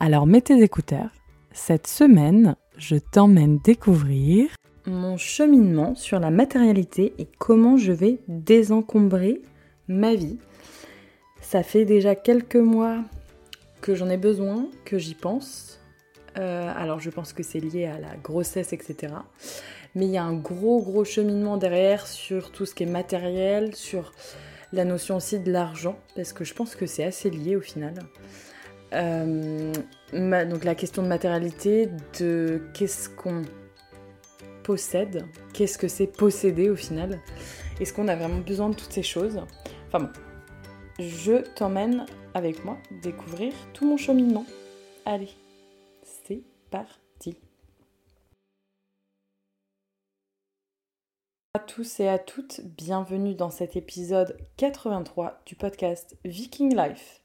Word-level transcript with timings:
Alors 0.00 0.26
mets 0.26 0.40
tes 0.40 0.62
écouteurs. 0.62 1.10
Cette 1.52 1.86
semaine, 1.86 2.56
je 2.76 2.96
t'emmène 2.96 3.58
découvrir 3.58 4.48
mon 4.86 5.16
cheminement 5.16 5.94
sur 5.94 6.20
la 6.20 6.30
matérialité 6.30 7.14
et 7.18 7.28
comment 7.38 7.76
je 7.76 7.92
vais 7.92 8.18
désencombrer 8.28 9.40
ma 9.88 10.14
vie. 10.14 10.38
Ça 11.40 11.62
fait 11.62 11.84
déjà 11.84 12.14
quelques 12.14 12.56
mois 12.56 12.98
que 13.80 13.94
j'en 13.94 14.08
ai 14.08 14.16
besoin, 14.16 14.66
que 14.84 14.98
j'y 14.98 15.14
pense. 15.14 15.80
Euh, 16.36 16.72
alors 16.76 17.00
je 17.00 17.10
pense 17.10 17.32
que 17.32 17.42
c'est 17.42 17.60
lié 17.60 17.86
à 17.86 17.98
la 17.98 18.16
grossesse, 18.16 18.72
etc. 18.72 19.14
Mais 19.94 20.06
il 20.06 20.10
y 20.10 20.16
a 20.16 20.24
un 20.24 20.34
gros 20.34 20.82
gros 20.82 21.04
cheminement 21.04 21.56
derrière 21.56 22.06
sur 22.06 22.50
tout 22.50 22.66
ce 22.66 22.74
qui 22.74 22.82
est 22.82 22.86
matériel, 22.86 23.74
sur 23.76 24.12
la 24.72 24.84
notion 24.84 25.16
aussi 25.16 25.38
de 25.38 25.52
l'argent, 25.52 25.96
parce 26.16 26.32
que 26.32 26.44
je 26.44 26.54
pense 26.54 26.74
que 26.74 26.86
c'est 26.86 27.04
assez 27.04 27.30
lié 27.30 27.56
au 27.56 27.60
final. 27.60 27.94
Euh, 28.94 29.72
donc 30.12 30.64
la 30.64 30.74
question 30.74 31.02
de 31.02 31.08
matérialité, 31.08 31.88
de 32.20 32.62
qu'est-ce 32.74 33.08
qu'on 33.08 33.42
possède, 34.62 35.24
qu'est-ce 35.52 35.78
que 35.78 35.88
c'est 35.88 36.06
posséder 36.06 36.70
au 36.70 36.76
final, 36.76 37.20
est-ce 37.80 37.92
qu'on 37.92 38.08
a 38.08 38.16
vraiment 38.16 38.38
besoin 38.38 38.70
de 38.70 38.74
toutes 38.74 38.92
ces 38.92 39.02
choses? 39.02 39.40
Enfin 39.88 40.00
bon, 40.04 40.12
je 41.00 41.42
t'emmène 41.54 42.06
avec 42.34 42.64
moi 42.64 42.78
découvrir 43.02 43.52
tout 43.72 43.86
mon 43.86 43.96
cheminement. 43.96 44.46
Allez, 45.04 45.30
c'est 46.26 46.42
parti 46.70 47.36
à 51.56 51.60
tous 51.60 52.00
et 52.00 52.08
à 52.08 52.18
toutes, 52.18 52.60
bienvenue 52.64 53.34
dans 53.34 53.50
cet 53.50 53.76
épisode 53.76 54.36
83 54.56 55.40
du 55.46 55.54
podcast 55.54 56.16
Viking 56.24 56.76
Life. 56.76 57.23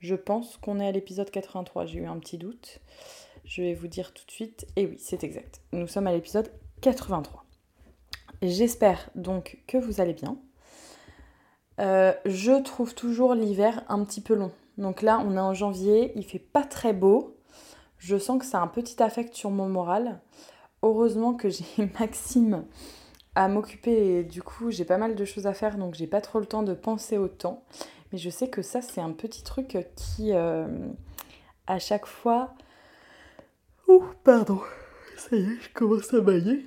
Je 0.00 0.14
pense 0.14 0.56
qu'on 0.58 0.78
est 0.78 0.86
à 0.86 0.92
l'épisode 0.92 1.30
83, 1.30 1.86
j'ai 1.86 2.00
eu 2.00 2.06
un 2.06 2.18
petit 2.18 2.38
doute. 2.38 2.80
Je 3.44 3.62
vais 3.62 3.74
vous 3.74 3.88
dire 3.88 4.12
tout 4.12 4.24
de 4.26 4.30
suite. 4.30 4.66
Et 4.76 4.86
oui, 4.86 4.96
c'est 4.98 5.24
exact. 5.24 5.60
Nous 5.72 5.86
sommes 5.86 6.06
à 6.06 6.12
l'épisode 6.12 6.50
83. 6.82 7.44
J'espère 8.42 9.08
donc 9.14 9.58
que 9.66 9.78
vous 9.78 10.00
allez 10.00 10.12
bien. 10.12 10.36
Euh, 11.80 12.12
je 12.24 12.62
trouve 12.62 12.94
toujours 12.94 13.34
l'hiver 13.34 13.84
un 13.88 14.04
petit 14.04 14.20
peu 14.20 14.34
long. 14.34 14.52
Donc 14.78 15.02
là, 15.02 15.22
on 15.24 15.36
est 15.36 15.40
en 15.40 15.54
janvier, 15.54 16.12
il 16.16 16.24
fait 16.24 16.38
pas 16.38 16.64
très 16.64 16.92
beau. 16.92 17.36
Je 17.98 18.18
sens 18.18 18.38
que 18.38 18.44
ça 18.44 18.58
a 18.58 18.62
un 18.62 18.68
petit 18.68 19.02
affect 19.02 19.34
sur 19.34 19.50
mon 19.50 19.68
moral. 19.68 20.20
Heureusement 20.82 21.34
que 21.34 21.48
j'ai 21.48 21.64
Maxime 21.98 22.64
à 23.34 23.48
m'occuper 23.48 24.18
et 24.18 24.24
du 24.24 24.42
coup, 24.42 24.70
j'ai 24.70 24.84
pas 24.84 24.98
mal 24.98 25.14
de 25.14 25.24
choses 25.24 25.46
à 25.46 25.52
faire 25.52 25.76
donc 25.76 25.94
j'ai 25.94 26.06
pas 26.06 26.20
trop 26.20 26.40
le 26.40 26.46
temps 26.46 26.62
de 26.62 26.74
penser 26.74 27.18
au 27.18 27.28
temps. 27.28 27.64
Mais 28.12 28.18
je 28.18 28.30
sais 28.30 28.48
que 28.48 28.62
ça, 28.62 28.82
c'est 28.82 29.00
un 29.00 29.12
petit 29.12 29.42
truc 29.42 29.76
qui, 29.96 30.32
euh, 30.32 30.66
à 31.66 31.78
chaque 31.78 32.06
fois... 32.06 32.54
Ouh, 33.88 34.04
pardon. 34.24 34.60
Ça 35.16 35.36
y 35.36 35.40
est, 35.40 35.60
je 35.60 35.72
commence 35.72 36.12
à 36.12 36.20
bailler. 36.20 36.66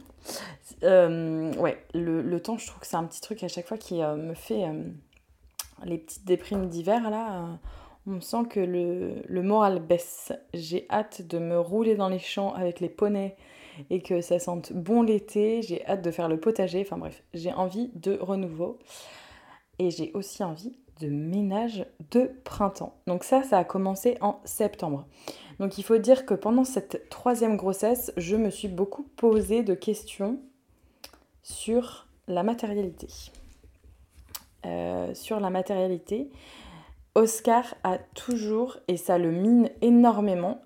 Euh, 0.83 1.53
ouais, 1.53 1.83
le, 1.93 2.39
temps, 2.39 2.57
je 2.57 2.67
trouve 2.67 2.79
que 2.79 2.87
c'est 2.87 2.95
un 2.95 3.03
petit 3.03 3.21
truc 3.21 3.43
à 3.43 3.47
chaque 3.47 3.67
fois 3.67 3.77
qui 3.77 4.01
euh, 4.01 4.15
me 4.15 4.33
fait 4.33 4.63
les 5.83 5.97
petites 5.97 6.25
déprimes 6.25 6.67
d'hiver. 6.67 7.09
Là, 7.09 7.59
on 8.07 8.21
sent 8.21 8.45
que 8.49 8.59
le, 8.59 9.21
le 9.25 9.43
moral 9.43 9.79
baisse. 9.79 10.31
J'ai 10.53 10.87
hâte 10.89 11.21
de 11.21 11.39
me 11.39 11.59
rouler 11.59 11.95
dans 11.95 12.09
les 12.09 12.19
champs 12.19 12.53
avec 12.53 12.79
les 12.79 12.89
poneys 12.89 13.35
et 13.89 14.01
que 14.01 14.21
ça 14.21 14.39
sente 14.39 14.73
bon 14.73 15.03
l'été. 15.03 15.61
J'ai 15.61 15.85
hâte 15.85 16.01
de 16.01 16.11
faire 16.11 16.27
le 16.27 16.39
potager. 16.39 16.81
Enfin 16.81 16.97
bref, 16.97 17.23
j'ai 17.33 17.53
envie 17.53 17.91
de 17.95 18.17
renouveau. 18.19 18.79
Et 19.77 19.91
j'ai 19.91 20.11
aussi 20.13 20.43
envie 20.43 20.75
de 20.99 21.07
ménage 21.07 21.85
de 22.11 22.31
printemps. 22.43 22.93
Donc 23.07 23.23
ça, 23.23 23.43
ça 23.43 23.57
a 23.57 23.63
commencé 23.63 24.17
en 24.21 24.39
septembre. 24.43 25.05
Donc 25.59 25.77
il 25.77 25.83
faut 25.83 25.97
dire 25.97 26.25
que 26.25 26.33
pendant 26.33 26.63
cette 26.63 27.09
troisième 27.09 27.57
grossesse, 27.57 28.11
je 28.17 28.35
me 28.35 28.49
suis 28.49 28.67
beaucoup 28.67 29.03
posé 29.03 29.63
de 29.63 29.73
questions 29.73 30.39
sur 31.43 32.07
la 32.27 32.43
matérialité. 32.43 33.07
Euh, 34.65 35.13
sur 35.13 35.39
la 35.39 35.49
matérialité, 35.49 36.29
Oscar 37.15 37.75
a 37.83 37.97
toujours, 37.97 38.77
et 38.87 38.97
ça 38.97 39.17
le 39.17 39.31
mine 39.31 39.69
énormément, 39.81 40.61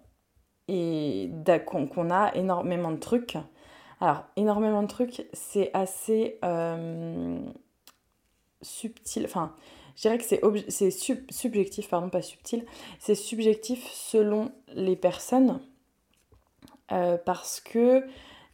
et 0.67 1.29
qu'on 1.65 2.09
a 2.09 2.33
énormément 2.35 2.91
de 2.91 2.97
trucs. 2.97 3.37
Alors, 3.99 4.23
énormément 4.35 4.81
de 4.81 4.87
trucs, 4.87 5.27
c'est 5.33 5.71
assez 5.73 6.39
euh, 6.43 7.39
subtil. 8.61 9.25
Enfin, 9.25 9.53
je 9.95 10.01
dirais 10.01 10.17
que 10.17 10.23
c'est 10.23 10.91
subjectif, 11.31 11.89
pardon, 11.89 12.09
pas 12.09 12.21
subtil. 12.21 12.65
C'est 12.99 13.15
subjectif 13.15 13.87
selon 13.91 14.51
les 14.73 14.95
personnes 14.95 15.59
euh, 16.91 17.17
parce 17.23 17.59
que 17.59 18.05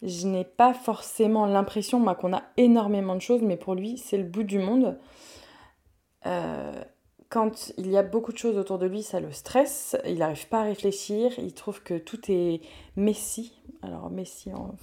je 0.02 0.28
n'ai 0.28 0.46
pas 0.46 0.74
forcément 0.74 1.46
l'impression, 1.46 2.00
moi, 2.00 2.16
qu'on 2.16 2.34
a 2.34 2.44
énormément 2.58 3.16
de 3.16 3.22
choses, 3.22 3.42
mais 3.42 3.58
pour 3.58 3.76
lui, 3.76 3.98
c'est 3.98 4.18
le 4.18 4.24
bout 4.24 4.44
du 4.44 4.60
monde. 4.60 4.98
Euh, 6.26 6.84
quand 7.30 7.72
il 7.78 7.90
y 7.90 7.98
a 7.98 8.04
beaucoup 8.04 8.32
de 8.32 8.38
choses 8.38 8.58
autour 8.58 8.80
de 8.80 8.86
lui, 8.86 9.04
ça 9.04 9.20
le 9.20 9.32
stresse, 9.32 9.96
il 10.06 10.20
n'arrive 10.20 10.48
pas 10.48 10.62
à 10.62 10.64
réfléchir, 10.64 11.32
il 11.38 11.54
trouve 11.54 11.84
que 11.84 11.98
tout 11.98 12.20
est 12.30 12.62
messi, 12.96 13.54
alors 13.82 14.10
messi, 14.10 14.52
en... 14.54 14.76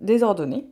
désordonné. 0.00 0.66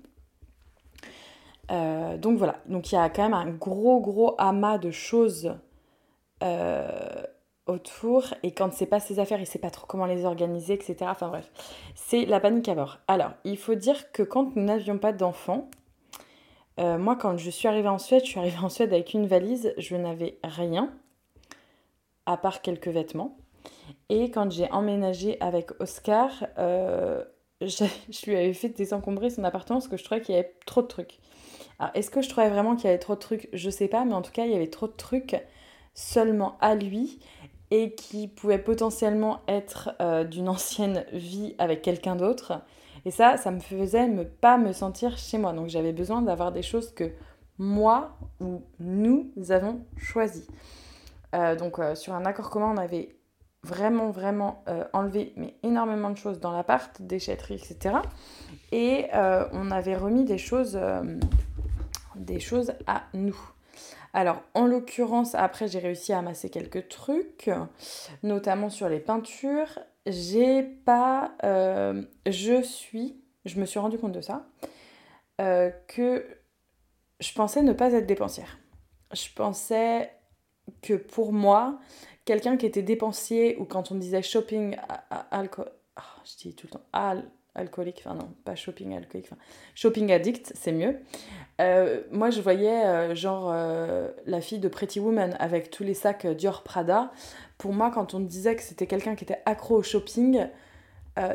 Euh, 1.71 2.17
donc 2.17 2.39
voilà, 2.39 2.57
donc 2.67 2.91
il 2.91 2.97
y 2.97 2.99
a 2.99 3.09
quand 3.09 3.23
même 3.23 3.35
un 3.35 3.51
gros 3.51 4.01
gros 4.01 4.35
amas 4.39 4.79
de 4.79 4.91
choses 4.91 5.55
euh, 6.43 7.23
autour 7.67 8.35
et 8.43 8.53
quand 8.53 8.73
c'est 8.73 8.87
pas 8.87 9.01
ses 9.01 9.21
affaires, 9.21 9.41
il 9.41 9.47
sait 9.47 9.61
pas 9.61 9.71
trop 9.71 9.87
comment 9.87 10.07
les 10.07 10.25
organiser, 10.25 10.75
etc. 10.75 10.97
Enfin 11.03 11.29
bref, 11.29 11.51
c'est 11.95 12.27
la 12.27 12.41
panique 12.41 12.69
à 12.69 12.75
bord. 12.75 12.99
Alors, 13.07 13.33
il 13.45 13.57
faut 13.57 13.77
dire 13.77 14.11
que 14.13 14.23
quand 14.23 14.57
nous 14.57 14.65
n'avions 14.65 14.99
pas 14.99 15.13
d'enfants, 15.13 15.71
euh, 16.81 16.99
moi 16.99 17.17
quand 17.17 17.39
je 17.39 17.51
suis 17.51 17.69
arrivée 17.69 17.89
en 17.89 17.99
Suède, 17.99 18.23
je 18.25 18.31
suis 18.31 18.41
arrivée 18.41 18.59
en 18.63 18.69
Suède 18.69 18.93
avec 18.93 19.15
une 19.15 19.27
valise, 19.27 19.73
je 19.79 19.95
n'avais 19.95 20.39
rien 20.43 20.93
à 22.27 22.37
part 22.37 22.61
quelques 22.61 22.89
vêtements. 22.89 23.37
Et 24.09 24.31
quand 24.31 24.51
j'ai 24.51 24.71
emménagé 24.73 25.41
avec 25.41 25.81
Oscar, 25.81 26.33
je 27.67 28.31
lui 28.31 28.37
avais 28.37 28.55
fait 28.55 28.69
désencombrer 28.69 29.31
son 29.31 29.45
appartement 29.45 29.79
parce 29.79 29.89
que 29.89 29.97
je 29.97 30.05
trouvais 30.05 30.21
qu'il 30.21 30.35
y 30.35 30.39
avait 30.39 30.55
trop 30.67 30.83
de 30.83 30.87
trucs. 30.87 31.19
Alors, 31.79 31.93
est-ce 31.95 32.11
que 32.11 32.23
je 32.23 32.29
trouvais 32.29 32.49
vraiment 32.49 32.77
qu'il 32.77 32.87
y 32.87 32.89
avait 32.89 32.99
trop 32.99 33.15
de 33.15 33.21
trucs? 33.21 33.49
Je 33.53 33.71
sais 33.71 33.89
pas, 33.89 34.05
mais 34.05 34.15
en 34.15 34.23
tout 34.23 34.33
cas, 34.33 34.45
il 34.45 34.53
y 34.53 34.55
avait 34.55 34.71
trop 34.71 34.87
de 34.87 34.93
trucs 34.93 35.37
seulement 35.95 36.57
à 36.61 36.75
lui 36.75 37.21
et 37.71 37.95
qui 37.95 38.29
pouvaient 38.29 38.59
potentiellement 38.59 39.41
être 39.49 39.95
euh, 40.01 40.25
d'une 40.25 40.49
ancienne 40.49 41.05
vie 41.13 41.55
avec 41.59 41.83
quelqu'un 41.83 42.17
d'autre. 42.17 42.61
Et 43.05 43.11
ça, 43.11 43.37
ça 43.37 43.51
me 43.51 43.61
faisait 43.61 44.09
ne 44.09 44.25
pas 44.25 44.59
me 44.59 44.73
sentir 44.73 45.17
chez 45.17 45.39
moi. 45.39 45.53
Donc 45.53 45.69
j'avais 45.69 45.93
besoin 45.93 46.23
d'avoir 46.23 46.53
des 46.53 46.63
choses 46.63 46.93
que 46.93 47.11
moi 47.59 48.17
ou 48.41 48.63
nous 48.79 49.33
avons 49.49 49.81
choisies. 49.97 50.47
Euh, 51.35 51.57
donc 51.57 51.79
euh, 51.79 51.95
sur 51.95 52.15
un 52.15 52.27
accord 52.27 52.51
commun, 52.51 52.75
on 52.75 52.77
avait 52.77 53.17
vraiment, 53.65 54.11
vraiment 54.11 54.65
enlevé 54.93 55.33
mais 55.37 55.55
énormément 55.63 56.11
de 56.11 56.17
choses 56.17 56.41
dans 56.41 56.53
l'appart, 56.53 57.01
déchetterie, 57.01 57.55
etc. 57.55 57.97
Et 58.73 59.07
on 59.13 59.71
avait 59.71 59.97
remis 59.97 60.25
des 60.25 60.39
choses 60.39 60.79
des 62.17 62.41
choses 62.41 62.75
à 62.87 63.05
nous. 63.15 63.39
Alors, 64.15 64.43
en 64.55 64.67
l'occurrence, 64.67 65.35
après, 65.35 65.69
j'ai 65.69 65.79
réussi 65.79 66.13
à 66.13 66.19
amasser 66.19 66.51
quelques 66.51 66.89
trucs, 66.89 67.51
notamment 68.23 68.69
sur 68.69 68.89
les 68.89 69.01
peintures. 69.01 69.79
J'ai 70.07 70.63
pas. 70.63 71.33
Euh, 71.45 72.03
je 72.27 72.63
suis. 72.63 73.23
Je 73.45 73.59
me 73.59 73.65
suis 73.65 73.79
rendu 73.79 73.99
compte 73.99 74.13
de 74.13 74.21
ça. 74.21 74.47
Euh, 75.41 75.71
que 75.89 76.27
je 77.21 77.33
pensais 77.33 77.63
ne 77.63 77.73
pas 77.73 77.93
être 77.93 78.07
dépensière. 78.07 78.59
Je 79.13 79.29
pensais 79.35 80.11
que 80.83 80.95
pour 80.95 81.33
moi, 81.33 81.79
quelqu'un 82.25 82.57
qui 82.57 82.67
était 82.67 82.83
dépensier 82.83 83.57
ou 83.59 83.65
quand 83.65 83.93
on 83.93 83.95
disait 83.97 84.23
shopping 84.23 84.77
alcool. 85.31 85.71
Ah, 85.97 86.03
je 86.25 86.37
dis 86.37 86.55
tout 86.55 86.67
le 86.67 86.79
temps 86.79 86.85
alcoolique, 87.55 88.03
enfin 88.05 88.15
non, 88.15 88.33
pas 88.45 88.55
shopping 88.55 88.97
alcoolique, 88.97 89.29
enfin 89.31 89.41
shopping 89.75 90.11
addict, 90.11 90.53
c'est 90.55 90.73
mieux. 90.73 90.97
Euh, 91.61 92.03
moi, 92.11 92.31
je 92.31 92.41
voyais 92.41 92.85
euh, 92.85 93.15
genre 93.15 93.51
euh, 93.53 94.11
la 94.27 94.41
fille 94.41 94.59
de 94.59 94.69
Pretty 94.69 95.01
Woman 95.01 95.37
avec 95.39 95.71
tous 95.71 95.85
les 95.85 95.95
sacs 95.95 96.27
Dior 96.27 96.63
Prada. 96.63 97.13
Pour 97.59 97.73
moi, 97.73 97.91
quand 97.91 98.15
on 98.15 98.21
disait 98.21 98.57
que 98.57 98.63
c'était 98.63 98.87
quelqu'un 98.87 99.15
qui 99.15 99.25
était 99.25 99.43
accro 99.47 99.77
au 99.77 99.83
shopping, 99.83 100.47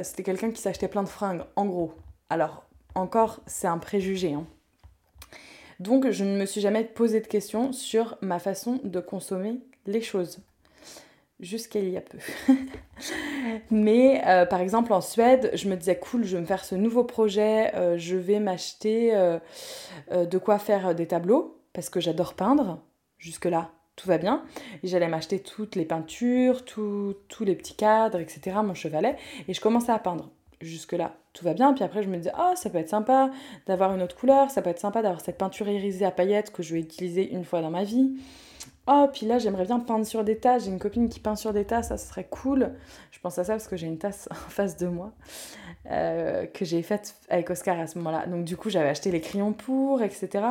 c'était 0.02 0.24
quelqu'un 0.24 0.50
qui 0.50 0.60
s'achetait 0.60 0.88
plein 0.88 1.04
de 1.04 1.08
fringues, 1.08 1.44
en 1.56 1.66
gros. 1.66 1.94
Alors, 2.32 2.66
encore, 2.96 3.42
c'est 3.46 3.68
un 3.68 3.78
préjugé. 3.78 4.34
Hein. 4.34 4.48
Donc, 5.80 6.10
je 6.10 6.24
ne 6.24 6.36
me 6.36 6.46
suis 6.46 6.62
jamais 6.62 6.84
posé 6.84 7.22
de 7.22 7.28
questions 7.28 7.72
sur 7.72 8.18
ma 8.22 8.40
façon 8.40 8.80
de 8.84 9.00
consommer 9.00 9.60
les 9.86 10.02
choses. 10.02 10.40
Jusqu'à 11.40 11.80
il 11.80 11.90
y 11.90 11.98
a 11.98 12.02
peu. 12.02 12.18
Mais 13.72 14.24
euh, 14.26 14.46
par 14.46 14.60
exemple 14.60 14.92
en 14.92 15.02
Suède, 15.02 15.52
je 15.54 15.70
me 15.70 15.76
disais 15.76 15.98
cool, 15.98 16.24
je 16.24 16.36
vais 16.36 16.42
me 16.42 16.48
faire 16.48 16.66
ce 16.66 16.74
nouveau 16.74 17.04
projet, 17.04 17.76
euh, 17.76 17.98
je 17.98 18.16
vais 18.16 18.40
m'acheter 18.40 19.12
de 20.12 20.38
quoi 20.38 20.58
faire 20.58 20.96
des 20.96 21.08
tableaux 21.08 21.62
parce 21.74 21.90
que 21.90 22.00
j'adore 22.00 22.34
peindre. 22.34 22.82
Jusque-là, 23.20 23.72
tout 23.96 24.08
va 24.08 24.18
bien. 24.18 24.44
J'allais 24.84 25.08
m'acheter 25.08 25.40
toutes 25.40 25.76
les 25.76 25.86
peintures, 25.86 26.66
tous 26.66 27.16
les 27.42 27.56
petits 27.56 27.76
cadres, 27.76 28.20
etc., 28.20 28.58
mon 28.64 28.74
chevalet, 28.74 29.16
et 29.48 29.54
je 29.54 29.62
commençais 29.62 29.92
à 29.92 30.00
peindre. 30.00 30.32
Jusque-là, 30.62 31.16
tout 31.34 31.46
va 31.46 31.54
bien. 31.54 31.74
Puis 31.74 31.84
après, 31.84 32.02
je 32.02 32.10
me 32.10 32.18
disais, 32.18 32.32
oh, 32.38 32.54
ça 32.56 32.70
peut 32.70 32.80
être 32.80 32.90
sympa 32.90 33.30
d'avoir 33.68 33.94
une 33.94 34.02
autre 34.02 34.16
couleur, 34.16 34.50
ça 34.50 34.62
peut 34.62 34.70
être 34.70 34.80
sympa 34.80 35.02
d'avoir 35.02 35.22
cette 35.22 35.38
peinture 35.38 35.68
irisée 35.70 36.06
à 36.06 36.12
paillettes 36.12 36.52
que 36.52 36.64
je 36.64 36.74
vais 36.74 36.80
utiliser 36.80 37.32
une 37.32 37.46
fois 37.46 37.62
dans 37.62 37.70
ma 37.70 37.84
vie. 37.84 38.18
Oh, 38.88 39.08
puis 39.12 39.26
là, 39.26 39.38
j'aimerais 39.38 39.66
bien 39.66 39.80
peindre 39.80 40.06
sur 40.06 40.24
des 40.24 40.38
tasses. 40.38 40.64
J'ai 40.66 40.72
une 40.72 40.80
copine 40.80 41.10
qui 41.10 41.20
peint 41.20 41.36
sur 41.36 41.52
des 41.54 41.66
tasses, 41.66 41.90
ça 41.90 41.98
serait 41.98 42.24
cool. 42.26 42.72
Je 43.12 43.20
pense 43.20 43.38
à 43.38 43.44
ça 43.44 43.54
parce 43.54 43.68
que 43.68 43.76
j'ai 43.76 43.88
une 43.88 43.98
tasse 43.98 44.30
en 44.32 44.50
face 44.50 44.78
de 44.78 44.88
moi 44.88 45.12
euh, 45.92 46.46
que 46.46 46.64
j'ai 46.64 46.82
faite 46.82 47.16
avec 47.30 47.50
Oscar 47.50 47.80
à 47.80 47.88
ce 47.88 47.98
moment-là. 47.98 48.26
Donc, 48.28 48.46
du 48.46 48.56
coup, 48.56 48.70
j'avais 48.70 48.90
acheté 48.90 49.12
les 49.12 49.22
crayons 49.22 49.54
pour, 49.54 50.02
etc. 50.02 50.46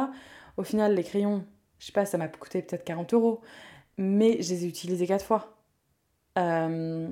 Au 0.58 0.62
final, 0.64 0.94
les 0.94 1.02
crayons, 1.02 1.44
je 1.78 1.86
sais 1.86 1.92
pas, 1.92 2.04
ça 2.04 2.18
m'a 2.18 2.28
coûté 2.28 2.62
peut-être 2.62 2.84
40 2.84 3.14
euros, 3.14 3.40
mais 3.98 4.42
je 4.42 4.50
les 4.50 4.64
ai 4.64 4.68
utilisés 4.68 5.06
quatre 5.06 5.24
fois. 5.24 5.56
Euh, 6.38 7.08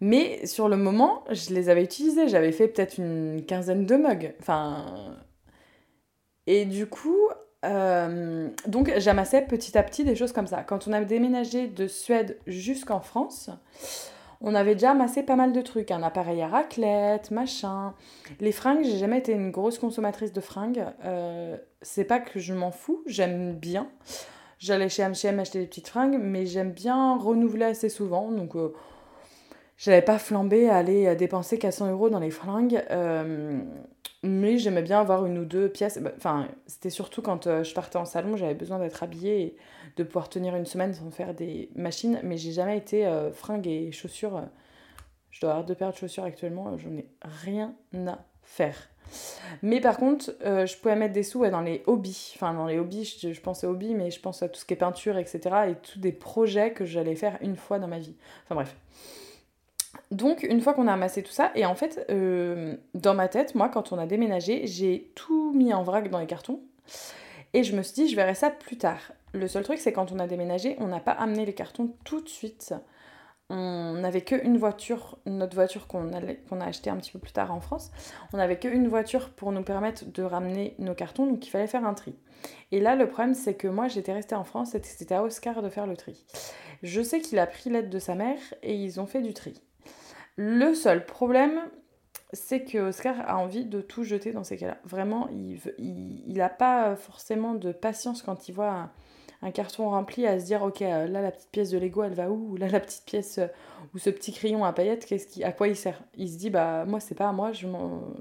mais 0.00 0.46
sur 0.46 0.68
le 0.68 0.76
moment, 0.76 1.24
je 1.30 1.50
les 1.52 1.68
avais 1.68 1.84
utilisés. 1.84 2.28
J'avais 2.28 2.52
fait 2.52 2.68
peut-être 2.68 2.98
une 2.98 3.44
quinzaine 3.46 3.84
de 3.86 3.96
mugs. 3.96 4.34
Enfin. 4.40 5.16
Et 6.46 6.64
du 6.64 6.86
coup, 6.86 7.27
euh, 7.64 8.48
donc 8.66 8.92
j'amassais 8.98 9.42
petit 9.42 9.76
à 9.76 9.82
petit 9.82 10.04
des 10.04 10.14
choses 10.14 10.32
comme 10.32 10.46
ça. 10.46 10.62
Quand 10.62 10.86
on 10.86 10.92
a 10.92 11.00
déménagé 11.02 11.66
de 11.66 11.88
Suède 11.88 12.38
jusqu'en 12.46 13.00
France, 13.00 13.50
on 14.40 14.54
avait 14.54 14.74
déjà 14.74 14.92
amassé 14.92 15.24
pas 15.24 15.34
mal 15.34 15.52
de 15.52 15.60
trucs, 15.60 15.90
un 15.90 16.02
appareil 16.02 16.40
à 16.42 16.46
raclette, 16.46 17.30
machin. 17.32 17.94
Les 18.40 18.52
fringues, 18.52 18.84
j'ai 18.84 18.98
jamais 18.98 19.18
été 19.18 19.32
une 19.32 19.50
grosse 19.50 19.78
consommatrice 19.78 20.32
de 20.32 20.40
fringues. 20.40 20.84
Euh, 21.04 21.56
c'est 21.82 22.04
pas 22.04 22.20
que 22.20 22.38
je 22.38 22.54
m'en 22.54 22.70
fous, 22.70 23.02
j'aime 23.06 23.54
bien. 23.54 23.88
J'allais 24.60 24.88
chez 24.88 25.02
H&M 25.02 25.38
acheter 25.40 25.60
des 25.60 25.66
petites 25.66 25.88
fringues, 25.88 26.18
mais 26.20 26.46
j'aime 26.46 26.70
bien 26.70 27.16
renouveler 27.16 27.64
assez 27.64 27.88
souvent. 27.88 28.30
Donc, 28.30 28.54
euh, 28.54 28.72
j'avais 29.76 30.02
pas 30.02 30.18
flambé 30.18 30.68
à 30.68 30.76
aller 30.76 31.14
dépenser 31.16 31.58
400 31.58 31.90
euros 31.90 32.10
dans 32.10 32.18
les 32.20 32.30
fringues. 32.30 32.84
Euh, 32.90 33.60
mais 34.22 34.58
j'aimais 34.58 34.82
bien 34.82 35.00
avoir 35.00 35.26
une 35.26 35.38
ou 35.38 35.44
deux 35.44 35.68
pièces. 35.68 35.98
Bah, 35.98 36.12
enfin, 36.16 36.48
c'était 36.66 36.90
surtout 36.90 37.22
quand 37.22 37.46
euh, 37.46 37.62
je 37.62 37.74
partais 37.74 37.96
en 37.96 38.04
salon, 38.04 38.36
j'avais 38.36 38.54
besoin 38.54 38.78
d'être 38.78 39.02
habillée 39.02 39.40
et 39.42 39.56
de 39.96 40.02
pouvoir 40.02 40.28
tenir 40.28 40.56
une 40.56 40.66
semaine 40.66 40.92
sans 40.94 41.10
faire 41.10 41.34
des 41.34 41.70
machines. 41.76 42.20
Mais 42.24 42.36
j'ai 42.36 42.52
jamais 42.52 42.76
été 42.76 43.06
euh, 43.06 43.30
fringues 43.30 43.66
et 43.66 43.92
chaussures. 43.92 44.42
Je 45.30 45.40
dois 45.40 45.50
avoir 45.50 45.66
deux 45.66 45.74
paires 45.74 45.92
de 45.92 45.96
chaussures 45.96 46.24
actuellement, 46.24 46.76
j'en 46.78 46.96
ai 46.96 47.06
rien 47.22 47.74
à 48.06 48.18
faire. 48.42 48.88
Mais 49.62 49.80
par 49.80 49.96
contre, 49.96 50.34
euh, 50.44 50.66
je 50.66 50.76
pouvais 50.76 50.96
mettre 50.96 51.14
des 51.14 51.22
sous 51.22 51.46
dans 51.46 51.60
les 51.60 51.82
hobbies. 51.86 52.32
Enfin, 52.34 52.52
dans 52.54 52.66
les 52.66 52.78
hobbies, 52.78 53.04
je, 53.04 53.32
je, 53.32 53.40
pense 53.40 53.64
aux 53.64 53.68
hobbies, 53.68 53.94
mais 53.94 54.10
je 54.10 54.20
pense 54.20 54.42
à 54.42 54.48
tout 54.48 54.58
ce 54.60 54.64
qui 54.64 54.74
est 54.74 54.76
peinture, 54.76 55.16
etc. 55.16 55.40
Et 55.70 55.74
tous 55.76 55.98
des 55.98 56.12
projets 56.12 56.72
que 56.72 56.84
j'allais 56.84 57.14
faire 57.14 57.38
une 57.40 57.56
fois 57.56 57.78
dans 57.78 57.88
ma 57.88 57.98
vie. 57.98 58.14
Enfin 58.44 58.56
bref. 58.56 58.74
Donc, 60.10 60.42
une 60.42 60.60
fois 60.60 60.72
qu'on 60.72 60.86
a 60.86 60.92
amassé 60.92 61.22
tout 61.22 61.32
ça, 61.32 61.52
et 61.54 61.66
en 61.66 61.74
fait, 61.74 62.06
euh, 62.10 62.76
dans 62.94 63.14
ma 63.14 63.28
tête, 63.28 63.54
moi, 63.54 63.68
quand 63.68 63.92
on 63.92 63.98
a 63.98 64.06
déménagé, 64.06 64.66
j'ai 64.66 65.10
tout 65.14 65.52
mis 65.54 65.74
en 65.74 65.82
vrac 65.82 66.08
dans 66.08 66.18
les 66.18 66.26
cartons. 66.26 66.60
Et 67.52 67.62
je 67.62 67.76
me 67.76 67.82
suis 67.82 67.94
dit, 67.94 68.08
je 68.08 68.16
verrai 68.16 68.34
ça 68.34 68.50
plus 68.50 68.76
tard. 68.78 69.12
Le 69.32 69.48
seul 69.48 69.64
truc, 69.64 69.78
c'est 69.78 69.92
quand 69.92 70.12
on 70.12 70.18
a 70.18 70.26
déménagé, 70.26 70.76
on 70.78 70.86
n'a 70.86 71.00
pas 71.00 71.12
amené 71.12 71.44
les 71.44 71.54
cartons 71.54 71.94
tout 72.04 72.20
de 72.20 72.28
suite. 72.28 72.74
On 73.50 73.94
n'avait 73.94 74.20
qu'une 74.20 74.58
voiture, 74.58 75.18
notre 75.24 75.54
voiture 75.54 75.86
qu'on 75.86 76.12
a, 76.12 76.20
a 76.20 76.66
achetée 76.66 76.90
un 76.90 76.96
petit 76.96 77.12
peu 77.12 77.18
plus 77.18 77.32
tard 77.32 77.52
en 77.52 77.60
France. 77.60 77.90
On 78.34 78.36
n'avait 78.36 78.58
qu'une 78.58 78.88
voiture 78.88 79.30
pour 79.30 79.52
nous 79.52 79.62
permettre 79.62 80.04
de 80.04 80.22
ramener 80.22 80.74
nos 80.78 80.94
cartons, 80.94 81.26
donc 81.26 81.46
il 81.46 81.50
fallait 81.50 81.66
faire 81.66 81.86
un 81.86 81.94
tri. 81.94 82.14
Et 82.72 82.80
là, 82.80 82.94
le 82.94 83.08
problème, 83.08 83.34
c'est 83.34 83.54
que 83.54 83.68
moi, 83.68 83.88
j'étais 83.88 84.12
restée 84.12 84.34
en 84.34 84.44
France 84.44 84.74
et 84.74 84.82
c'était 84.82 85.14
à 85.14 85.22
Oscar 85.22 85.62
de 85.62 85.70
faire 85.70 85.86
le 85.86 85.96
tri. 85.96 86.26
Je 86.82 87.00
sais 87.00 87.20
qu'il 87.20 87.38
a 87.38 87.46
pris 87.46 87.70
l'aide 87.70 87.88
de 87.88 87.98
sa 87.98 88.14
mère 88.14 88.38
et 88.62 88.74
ils 88.74 89.00
ont 89.00 89.06
fait 89.06 89.22
du 89.22 89.32
tri. 89.32 89.62
Le 90.40 90.72
seul 90.72 91.04
problème, 91.04 91.68
c'est 92.32 92.62
que 92.62 92.78
Oscar 92.78 93.16
a 93.28 93.38
envie 93.38 93.64
de 93.64 93.80
tout 93.80 94.04
jeter 94.04 94.30
dans 94.30 94.44
ces 94.44 94.56
cas-là. 94.56 94.78
Vraiment, 94.84 95.28
il 95.30 96.32
n'a 96.36 96.48
pas 96.48 96.94
forcément 96.94 97.54
de 97.54 97.72
patience 97.72 98.22
quand 98.22 98.48
il 98.48 98.52
voit 98.52 98.90
un, 99.42 99.50
carton 99.50 99.90
rempli 99.90 100.26
à 100.26 100.38
se 100.38 100.44
dire 100.44 100.62
ok 100.62 100.82
euh, 100.82 101.06
là 101.06 101.22
la 101.22 101.30
petite 101.30 101.50
pièce 101.50 101.70
de 101.70 101.78
Lego 101.78 102.02
elle 102.02 102.14
va 102.14 102.30
où 102.30 102.52
ou 102.52 102.56
là 102.56 102.68
la 102.68 102.80
petite 102.80 103.04
pièce 103.04 103.38
euh, 103.38 103.46
ou 103.94 103.98
ce 103.98 104.10
petit 104.10 104.32
crayon 104.32 104.64
à 104.64 104.72
paillettes 104.72 105.06
qu'est-ce 105.06 105.26
qui 105.26 105.44
à 105.44 105.52
quoi 105.52 105.68
il 105.68 105.76
sert 105.76 106.00
il 106.16 106.28
se 106.28 106.36
dit 106.36 106.50
bah 106.50 106.84
moi 106.86 107.00
c'est 107.00 107.14
pas 107.14 107.28
à 107.28 107.32
moi 107.32 107.52
je, 107.52 107.66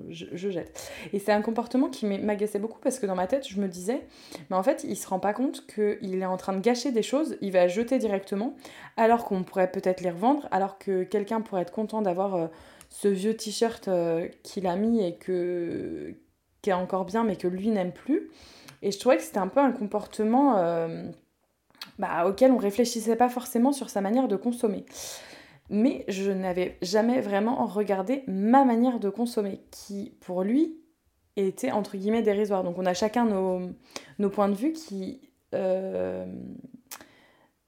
je, 0.10 0.50
jette 0.50 0.92
et 1.14 1.20
c'est 1.20 1.32
un 1.32 1.42
comportement 1.42 1.90
qui 1.90 2.06
m'agaçait 2.06 2.60
beaucoup 2.60 2.80
parce 2.80 3.00
que 3.00 3.06
dans 3.06 3.16
ma 3.16 3.28
tête 3.28 3.48
je 3.48 3.60
me 3.60 3.68
disais 3.68 4.06
mais 4.50 4.56
en 4.56 4.64
fait 4.64 4.84
il 4.84 4.96
se 4.96 5.08
rend 5.08 5.20
pas 5.20 5.34
compte 5.34 5.66
qu'il 5.68 6.22
est 6.22 6.26
en 6.26 6.38
train 6.38 6.54
de 6.54 6.62
gâcher 6.62 6.92
des 6.92 7.04
choses 7.04 7.38
il 7.42 7.52
va 7.52 7.68
jeter 7.68 7.98
directement 7.98 8.56
alors 8.96 9.26
qu'on 9.26 9.44
pourrait 9.44 9.72
peut-être 9.72 10.02
les 10.02 10.12
revendre 10.12 10.48
alors 10.52 10.78
que 10.78 11.04
quelqu'un 11.04 11.42
pourrait 11.42 11.64
être 11.64 11.74
content 11.74 12.02
d'avoir 12.02 12.36
euh, 12.36 12.48
ce 12.90 13.08
vieux 13.08 13.36
t-shirt 13.36 13.90
qu'il 14.44 14.66
a 14.66 14.76
mis 14.76 15.04
et 15.04 15.16
que 15.16 16.16
qui 16.62 16.70
est 16.70 16.74
encore 16.74 17.06
bien 17.06 17.24
mais 17.24 17.36
que 17.36 17.48
lui 17.48 17.70
n'aime 17.70 17.92
plus. 17.92 18.30
Et 18.82 18.92
je 18.92 19.00
trouvais 19.00 19.18
que 19.18 19.24
c'était 19.24 19.40
un 19.40 19.48
peu 19.48 19.60
un 19.60 19.72
comportement 19.72 20.58
euh, 20.58 21.10
bah, 22.00 22.28
auquel 22.28 22.52
on 22.52 22.58
réfléchissait 22.58 23.16
pas 23.16 23.30
forcément 23.30 23.72
sur 23.72 23.90
sa 23.90 24.02
manière 24.02 24.28
de 24.28 24.36
consommer. 24.36 24.86
Mais 25.70 26.06
je 26.08 26.32
n'avais 26.32 26.78
jamais 26.82 27.20
vraiment 27.20 27.66
regardé 27.66 28.24
ma 28.28 28.64
manière 28.64 29.00
de 29.00 29.10
consommer, 29.10 29.62
qui 29.72 30.16
pour 30.22 30.44
lui 30.44 30.78
était 31.36 31.72
entre 31.72 31.98
guillemets 31.98 32.22
dérisoire. 32.22 32.64
Donc 32.64 32.78
on 32.78 32.86
a 32.86 32.94
chacun 32.94 33.26
nos, 33.26 34.30
points 34.30 34.50
de 34.50 34.56
vue 34.56 34.72
qui 34.72 35.22
euh, 35.54 36.26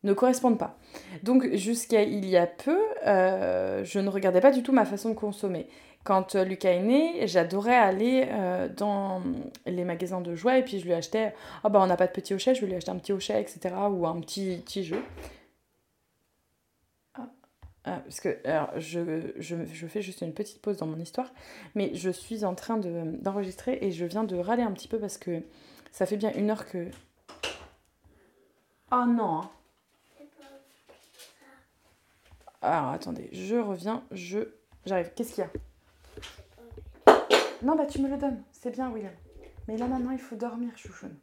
ne 0.04 0.14
correspondent 0.14 0.58
pas. 0.58 0.78
Donc 1.24 1.54
jusqu'à 1.56 2.04
il 2.04 2.26
y 2.26 2.38
a 2.38 2.48
peu, 2.48 2.80
euh, 3.06 3.84
je 3.84 4.00
ne 4.00 4.10
regardais 4.10 4.42
pas 4.42 4.52
du 4.52 4.64
tout 4.64 4.72
ma 4.72 4.86
façon 4.86 5.10
de 5.10 5.16
consommer. 5.16 5.68
Quand 6.04 6.36
euh, 6.36 6.44
Lucas 6.44 6.72
est 6.72 6.82
né, 6.82 7.28
j'adorais 7.28 7.76
aller 7.76 8.28
euh, 8.30 8.70
dans 8.70 9.22
les 9.66 9.84
magasins 9.84 10.22
de 10.22 10.34
jouets 10.36 10.60
et 10.60 10.64
puis 10.64 10.80
je 10.80 10.86
lui 10.86 10.94
achetais, 10.94 11.34
oh 11.64 11.70
bah 11.70 11.80
on 11.82 11.88
n'a 11.88 11.98
pas 11.98 12.08
de 12.08 12.12
petit 12.12 12.34
hochet, 12.34 12.56
je 12.56 12.62
vais 12.62 12.68
lui 12.68 12.76
acheter 12.76 12.92
un 12.92 12.98
petit 12.98 13.12
hochet, 13.12 13.42
etc. 13.42 13.76
ou 13.92 14.08
un 14.08 14.20
petit, 14.22 14.62
petit 14.66 14.84
jeu. 14.84 15.04
Ah, 17.16 17.28
ah, 17.84 18.00
parce 18.04 18.22
que 18.22 18.38
alors, 18.48 18.72
je, 18.78 19.34
je, 19.38 19.66
je, 19.66 19.88
fais 19.88 20.02
juste 20.02 20.22
une 20.22 20.34
petite 20.34 20.62
pause 20.62 20.78
dans 20.78 20.88
mon 20.88 21.00
histoire, 21.00 21.32
mais 21.76 21.94
je 21.94 22.10
suis 22.10 22.46
en 22.46 22.56
train 22.56 22.78
d'enregistrer 22.78 23.78
et 23.82 23.92
je 23.92 24.06
viens 24.06 24.24
de 24.24 24.38
râler 24.38 24.64
un 24.64 24.72
petit 24.72 24.88
peu 24.88 25.00
parce 25.00 25.18
que 25.18 25.44
ça 25.92 26.06
fait 26.06 26.18
bien 26.18 26.32
une 26.34 26.50
heure 26.50 26.66
que... 26.66 26.88
Oh 28.92 29.06
non 29.06 29.42
hein. 29.42 29.50
Alors 32.62 32.90
attendez, 32.90 33.30
je 33.32 33.56
reviens, 33.56 34.04
je 34.12 34.40
j'arrive. 34.86 35.12
Qu'est-ce 35.16 35.34
qu'il 35.34 35.44
y 35.44 35.48
a? 35.48 35.69
Non 37.62 37.76
bah 37.76 37.86
tu 37.86 38.02
me 38.02 38.10
le 38.10 38.18
donnes, 38.18 38.42
c'est 38.52 38.72
bien 38.72 38.90
William. 38.92 39.14
Mais 39.68 39.78
là 39.78 39.88
maintenant 39.88 40.12
il 40.12 40.20
faut 40.20 40.36
dormir 40.36 40.78
chouchoune. 40.78 41.18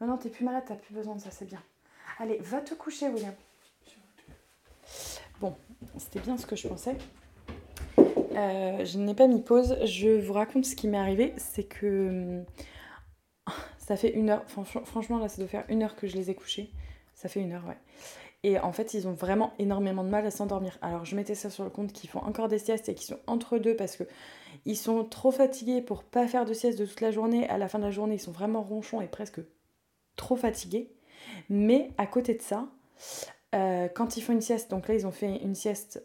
Non 0.00 0.06
non 0.06 0.18
t'es 0.18 0.28
plus 0.28 0.44
malade, 0.44 0.64
t'as 0.66 0.76
plus 0.76 0.94
besoin 0.94 1.14
de 1.16 1.20
ça, 1.20 1.30
c'est 1.30 1.46
bien. 1.46 1.62
Allez, 2.18 2.38
va 2.38 2.60
te 2.60 2.74
coucher 2.74 3.08
William. 3.08 3.34
Bon, 5.40 5.56
c'était 5.98 6.20
bien 6.20 6.36
ce 6.36 6.46
que 6.46 6.56
je 6.56 6.68
pensais. 6.68 6.96
Euh, 7.98 8.84
je 8.84 8.98
n'ai 8.98 9.14
pas 9.14 9.26
mis 9.26 9.42
pause. 9.42 9.76
Je 9.84 10.20
vous 10.20 10.32
raconte 10.32 10.64
ce 10.64 10.76
qui 10.76 10.88
m'est 10.88 10.98
arrivé. 10.98 11.34
C'est 11.36 11.64
que 11.64 12.42
ça 13.78 13.96
fait 13.96 14.10
une 14.10 14.30
heure. 14.30 14.44
Franchement, 14.46 15.18
là, 15.18 15.28
ça 15.28 15.38
doit 15.38 15.48
faire 15.48 15.64
une 15.68 15.82
heure 15.82 15.96
que 15.96 16.06
je 16.06 16.16
les 16.16 16.30
ai 16.30 16.34
couchés. 16.34 16.70
Ça 17.14 17.28
fait 17.28 17.40
une 17.40 17.52
heure, 17.52 17.64
ouais. 17.66 17.78
Et 18.44 18.60
en 18.60 18.72
fait, 18.72 18.92
ils 18.92 19.08
ont 19.08 19.14
vraiment 19.14 19.54
énormément 19.58 20.04
de 20.04 20.10
mal 20.10 20.26
à 20.26 20.30
s'endormir. 20.30 20.78
Alors, 20.82 21.06
je 21.06 21.16
mettais 21.16 21.34
ça 21.34 21.48
sur 21.48 21.64
le 21.64 21.70
compte 21.70 21.92
qu'ils 21.94 22.10
font 22.10 22.20
encore 22.20 22.48
des 22.48 22.58
siestes 22.58 22.90
et 22.90 22.94
qu'ils 22.94 23.06
sont 23.06 23.18
entre 23.26 23.56
deux 23.56 23.74
parce 23.74 23.96
que 23.96 24.04
ils 24.66 24.76
sont 24.76 25.02
trop 25.02 25.30
fatigués 25.30 25.80
pour 25.80 26.04
pas 26.04 26.28
faire 26.28 26.44
de 26.44 26.52
sieste 26.52 26.78
de 26.78 26.84
toute 26.84 27.00
la 27.00 27.10
journée. 27.10 27.48
À 27.48 27.56
la 27.56 27.68
fin 27.68 27.78
de 27.78 27.84
la 27.84 27.90
journée, 27.90 28.16
ils 28.16 28.20
sont 28.20 28.32
vraiment 28.32 28.62
ronchons 28.62 29.00
et 29.00 29.06
presque 29.06 29.40
trop 30.16 30.36
fatigués. 30.36 30.94
Mais 31.48 31.90
à 31.96 32.06
côté 32.06 32.34
de 32.34 32.42
ça, 32.42 32.68
euh, 33.54 33.88
quand 33.88 34.18
ils 34.18 34.20
font 34.20 34.34
une 34.34 34.42
sieste, 34.42 34.70
donc 34.70 34.88
là, 34.88 34.94
ils 34.94 35.06
ont 35.06 35.10
fait 35.10 35.38
une 35.38 35.54
sieste 35.54 36.04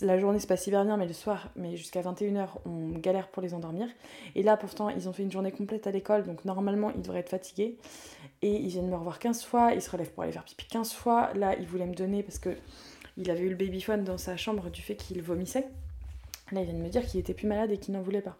la 0.00 0.18
journée 0.18 0.40
se 0.40 0.46
passe 0.46 0.66
hyper 0.66 0.84
bien, 0.84 0.96
mais 0.96 1.06
le 1.06 1.12
soir, 1.12 1.50
mais 1.56 1.76
jusqu'à 1.76 2.02
21h, 2.02 2.48
on 2.64 2.98
galère 2.98 3.28
pour 3.28 3.42
les 3.42 3.54
endormir. 3.54 3.88
Et 4.34 4.42
là, 4.42 4.56
pourtant, 4.56 4.88
ils 4.88 5.08
ont 5.08 5.12
fait 5.12 5.22
une 5.22 5.30
journée 5.30 5.52
complète 5.52 5.86
à 5.86 5.90
l'école, 5.90 6.24
donc 6.24 6.44
normalement, 6.44 6.90
ils 6.90 7.02
devraient 7.02 7.20
être 7.20 7.30
fatigués. 7.30 7.78
Et 8.42 8.50
ils 8.52 8.68
viennent 8.68 8.88
me 8.88 8.96
revoir 8.96 9.18
15 9.18 9.44
fois, 9.44 9.72
ils 9.74 9.82
se 9.82 9.90
relèvent 9.90 10.12
pour 10.12 10.24
aller 10.24 10.32
faire 10.32 10.44
pipi 10.44 10.66
15 10.66 10.92
fois. 10.92 11.32
Là, 11.34 11.54
ils 11.58 11.66
voulaient 11.66 11.86
me 11.86 11.94
donner 11.94 12.22
parce 12.22 12.38
que 12.38 12.56
il 13.16 13.30
avait 13.30 13.44
eu 13.44 13.48
le 13.48 13.56
babyphone 13.56 14.04
dans 14.04 14.18
sa 14.18 14.36
chambre 14.36 14.70
du 14.70 14.82
fait 14.82 14.96
qu'il 14.96 15.22
vomissait. 15.22 15.66
Là, 16.52 16.60
il 16.60 16.64
vient 16.64 16.74
de 16.74 16.82
me 16.82 16.88
dire 16.88 17.04
qu'il 17.06 17.18
était 17.18 17.34
plus 17.34 17.46
malade 17.46 17.70
et 17.70 17.78
qu'il 17.78 17.94
n'en 17.94 18.02
voulait 18.02 18.20
pas. 18.20 18.36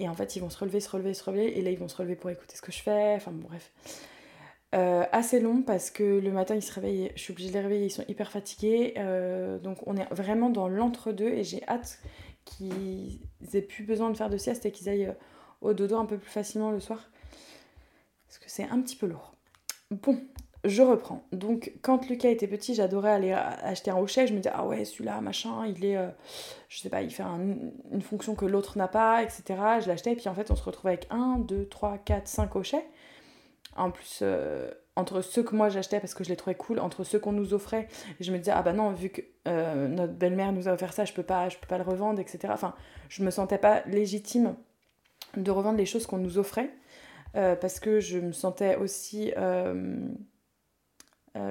Et 0.00 0.08
en 0.08 0.14
fait, 0.14 0.36
ils 0.36 0.40
vont 0.40 0.50
se 0.50 0.58
relever, 0.58 0.80
se 0.80 0.88
relever, 0.88 1.12
se 1.12 1.24
relever. 1.24 1.58
Et 1.58 1.62
là, 1.62 1.70
ils 1.70 1.78
vont 1.78 1.88
se 1.88 1.96
relever 1.96 2.16
pour 2.16 2.30
écouter 2.30 2.56
ce 2.56 2.62
que 2.62 2.72
je 2.72 2.80
fais. 2.80 3.14
Enfin, 3.16 3.32
bon, 3.32 3.46
bref. 3.48 3.70
Euh, 4.74 5.04
assez 5.12 5.40
long 5.40 5.62
parce 5.62 5.90
que 5.90 6.02
le 6.02 6.30
matin 6.30 6.54
ils 6.54 6.62
se 6.62 6.72
réveillent, 6.74 7.10
je 7.16 7.22
suis 7.22 7.32
obligée 7.32 7.48
de 7.48 7.54
les 7.54 7.60
réveiller, 7.60 7.86
ils 7.86 7.90
sont 7.90 8.04
hyper 8.06 8.30
fatigués. 8.30 8.92
euh, 8.98 9.58
donc 9.58 9.78
on 9.86 9.96
est 9.96 10.04
vraiment 10.12 10.50
dans 10.50 10.68
l'entre-deux 10.68 11.28
et 11.28 11.42
j'ai 11.42 11.66
hâte 11.66 11.98
qu'ils 12.44 13.18
aient 13.54 13.62
plus 13.62 13.84
besoin 13.84 14.10
de 14.10 14.16
faire 14.16 14.28
de 14.28 14.36
sieste 14.36 14.66
et 14.66 14.70
qu'ils 14.70 14.90
aillent 14.90 15.06
euh, 15.06 15.12
au 15.62 15.72
dodo 15.72 15.96
un 15.96 16.04
peu 16.04 16.18
plus 16.18 16.30
facilement 16.30 16.70
le 16.70 16.80
soir. 16.80 17.10
Parce 18.26 18.38
que 18.38 18.44
c'est 18.50 18.64
un 18.64 18.80
petit 18.82 18.96
peu 18.96 19.06
lourd. 19.06 19.32
Bon, 19.90 20.20
je 20.64 20.82
reprends. 20.82 21.22
Donc 21.32 21.72
quand 21.80 22.06
Lucas 22.10 22.28
était 22.28 22.46
petit, 22.46 22.74
j'adorais 22.74 23.10
aller 23.12 23.32
acheter 23.32 23.90
un 23.90 23.96
hochet. 23.96 24.26
Je 24.26 24.34
me 24.34 24.38
disais, 24.40 24.50
ah 24.54 24.66
ouais, 24.66 24.84
celui-là, 24.84 25.20
machin, 25.22 25.64
il 25.66 25.82
est, 25.84 25.96
euh, 25.96 26.08
je 26.68 26.80
sais 26.80 26.90
pas, 26.90 27.00
il 27.00 27.10
fait 27.10 27.22
un- 27.22 27.56
une 27.90 28.02
fonction 28.02 28.34
que 28.34 28.44
l'autre 28.44 28.76
n'a 28.76 28.88
pas, 28.88 29.22
etc. 29.22 29.42
Je 29.80 29.88
l'achetais 29.88 30.12
et 30.12 30.16
puis 30.16 30.28
en 30.28 30.34
fait 30.34 30.50
on 30.50 30.56
se 30.56 30.62
retrouvait 30.62 30.90
avec 30.92 31.06
1, 31.10 31.38
2, 31.38 31.66
3, 31.68 31.96
4, 31.96 32.28
5 32.28 32.54
hochets. 32.54 32.84
En 33.78 33.90
plus, 33.90 34.20
euh, 34.22 34.70
entre 34.96 35.20
ceux 35.22 35.44
que 35.44 35.54
moi 35.54 35.68
j'achetais 35.68 36.00
parce 36.00 36.12
que 36.14 36.24
je 36.24 36.28
les 36.28 36.36
trouvais 36.36 36.56
cool, 36.56 36.80
entre 36.80 37.04
ceux 37.04 37.20
qu'on 37.20 37.32
nous 37.32 37.54
offrait, 37.54 37.88
je 38.20 38.32
me 38.32 38.38
disais, 38.38 38.50
ah 38.52 38.62
bah 38.62 38.72
non, 38.72 38.92
vu 38.92 39.10
que 39.10 39.22
euh, 39.46 39.86
notre 39.86 40.14
belle-mère 40.14 40.52
nous 40.52 40.68
a 40.68 40.72
offert 40.72 40.92
ça, 40.92 41.04
je 41.04 41.12
peux 41.12 41.22
pas, 41.22 41.48
je 41.48 41.56
peux 41.58 41.66
pas 41.68 41.78
le 41.78 41.84
revendre, 41.84 42.20
etc. 42.20 42.48
Enfin, 42.50 42.74
je 43.08 43.22
me 43.22 43.30
sentais 43.30 43.58
pas 43.58 43.82
légitime 43.86 44.56
de 45.36 45.50
revendre 45.50 45.78
les 45.78 45.86
choses 45.86 46.06
qu'on 46.06 46.18
nous 46.18 46.38
offrait 46.38 46.70
euh, 47.36 47.54
parce 47.54 47.78
que 47.78 48.00
je 48.00 48.18
me 48.18 48.32
sentais 48.32 48.76
aussi 48.76 49.32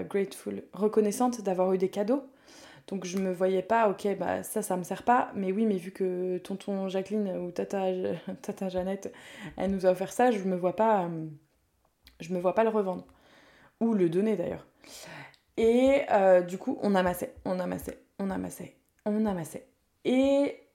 grateful, 0.09 0.63
reconnaissante 0.73 1.41
d'avoir 1.41 1.71
eu 1.71 1.77
des 1.77 1.89
cadeaux. 1.89 2.23
Donc 2.87 3.05
je 3.05 3.17
me 3.17 3.33
voyais 3.33 3.61
pas, 3.61 3.89
ok, 3.89 4.17
bah 4.17 4.43
ça, 4.43 4.61
ça 4.61 4.77
me 4.77 4.83
sert 4.83 5.03
pas, 5.03 5.31
mais 5.35 5.51
oui, 5.51 5.65
mais 5.65 5.75
vu 5.75 5.91
que 5.91 6.37
tonton 6.37 6.87
Jacqueline 6.87 7.37
ou 7.37 7.51
tata, 7.51 7.85
tata 8.41 8.69
Jeannette, 8.69 9.13
elle 9.57 9.71
nous 9.71 9.85
a 9.85 9.91
offert 9.91 10.11
ça, 10.11 10.31
je 10.31 10.39
me 10.43 10.55
vois 10.55 10.75
pas, 10.75 11.09
je 12.19 12.33
me 12.33 12.39
vois 12.39 12.55
pas 12.55 12.63
le 12.63 12.69
revendre 12.69 13.05
ou 13.79 13.93
le 13.93 14.09
donner 14.09 14.35
d'ailleurs. 14.35 14.65
Et 15.57 16.01
euh, 16.11 16.41
du 16.41 16.57
coup, 16.57 16.77
on 16.81 16.95
amassait, 16.95 17.33
on 17.45 17.59
amassait, 17.59 17.99
on 18.19 18.29
amassait, 18.29 18.75
on 19.05 19.25
amassait. 19.25 19.67
Et 20.05 20.67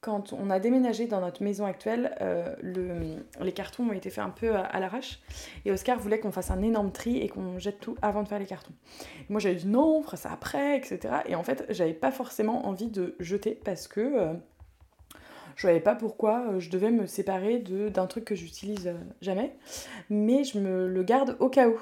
quand 0.00 0.32
on 0.32 0.48
a 0.48 0.58
déménagé 0.58 1.06
dans 1.06 1.20
notre 1.20 1.42
maison 1.42 1.66
actuelle, 1.66 2.16
euh, 2.22 2.54
le, 2.62 3.22
les 3.40 3.52
cartons 3.52 3.88
ont 3.88 3.92
été 3.92 4.08
faits 4.08 4.24
un 4.24 4.30
peu 4.30 4.54
à, 4.54 4.80
l'arrache. 4.80 5.20
Et 5.64 5.72
Oscar 5.72 5.98
voulait 5.98 6.18
qu'on 6.18 6.32
fasse 6.32 6.50
un 6.50 6.62
énorme 6.62 6.90
tri 6.90 7.18
et 7.18 7.28
qu'on 7.28 7.58
jette 7.58 7.80
tout 7.80 7.96
avant 8.00 8.22
de 8.22 8.28
faire 8.28 8.38
les 8.38 8.46
cartons. 8.46 8.72
Moi 9.28 9.40
j'avais 9.40 9.56
dit 9.56 9.66
non, 9.66 9.98
on 9.98 10.02
fera 10.02 10.16
ça 10.16 10.32
après, 10.32 10.78
etc. 10.78 11.16
Et 11.26 11.34
en 11.34 11.42
fait, 11.42 11.66
j'avais 11.68 11.92
pas 11.92 12.12
forcément 12.12 12.66
envie 12.66 12.88
de 12.88 13.14
jeter 13.20 13.54
parce 13.54 13.88
que 13.88 14.00
euh, 14.00 14.32
je 15.56 15.62
savais 15.62 15.80
pas 15.80 15.94
pourquoi 15.94 16.46
euh, 16.48 16.60
je 16.60 16.70
devais 16.70 16.90
me 16.90 17.06
séparer 17.06 17.58
d'un 17.58 18.06
truc 18.06 18.24
que 18.24 18.34
j'utilise 18.34 18.88
euh, 18.88 18.94
jamais. 19.20 19.56
Mais 20.08 20.44
je 20.44 20.58
me 20.58 20.86
le 20.88 21.02
garde 21.02 21.36
au 21.40 21.48
cas 21.48 21.68
où. 21.68 21.80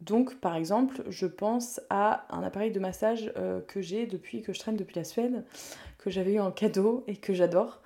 Donc, 0.00 0.34
par 0.40 0.56
exemple, 0.56 1.02
je 1.08 1.26
pense 1.26 1.80
à 1.88 2.26
un 2.34 2.42
appareil 2.42 2.72
de 2.72 2.80
massage 2.80 3.32
euh, 3.36 3.60
que 3.62 3.80
j'ai 3.80 4.06
depuis 4.06 4.42
que 4.42 4.52
je 4.52 4.58
traîne 4.58 4.76
depuis 4.76 4.96
la 4.96 5.04
Suède, 5.04 5.44
que 5.98 6.10
j'avais 6.10 6.34
eu 6.34 6.40
en 6.40 6.50
cadeau 6.50 7.04
et 7.06 7.16
que 7.16 7.32
j'adore. 7.32 7.80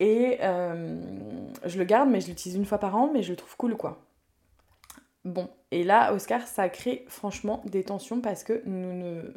Et 0.00 0.38
je 0.40 1.78
le 1.78 1.84
garde, 1.84 2.08
mais 2.10 2.20
je 2.20 2.28
l'utilise 2.28 2.56
une 2.56 2.64
fois 2.64 2.78
par 2.78 2.96
an, 2.96 3.10
mais 3.12 3.22
je 3.22 3.30
le 3.30 3.36
trouve 3.36 3.56
cool, 3.56 3.76
quoi. 3.76 4.04
Bon, 5.24 5.48
et 5.70 5.84
là, 5.84 6.12
Oscar, 6.12 6.46
ça 6.46 6.68
crée 6.68 7.04
franchement 7.08 7.62
des 7.64 7.82
tensions 7.82 8.20
parce 8.20 8.44
que 8.44 8.62
nous 8.66 9.32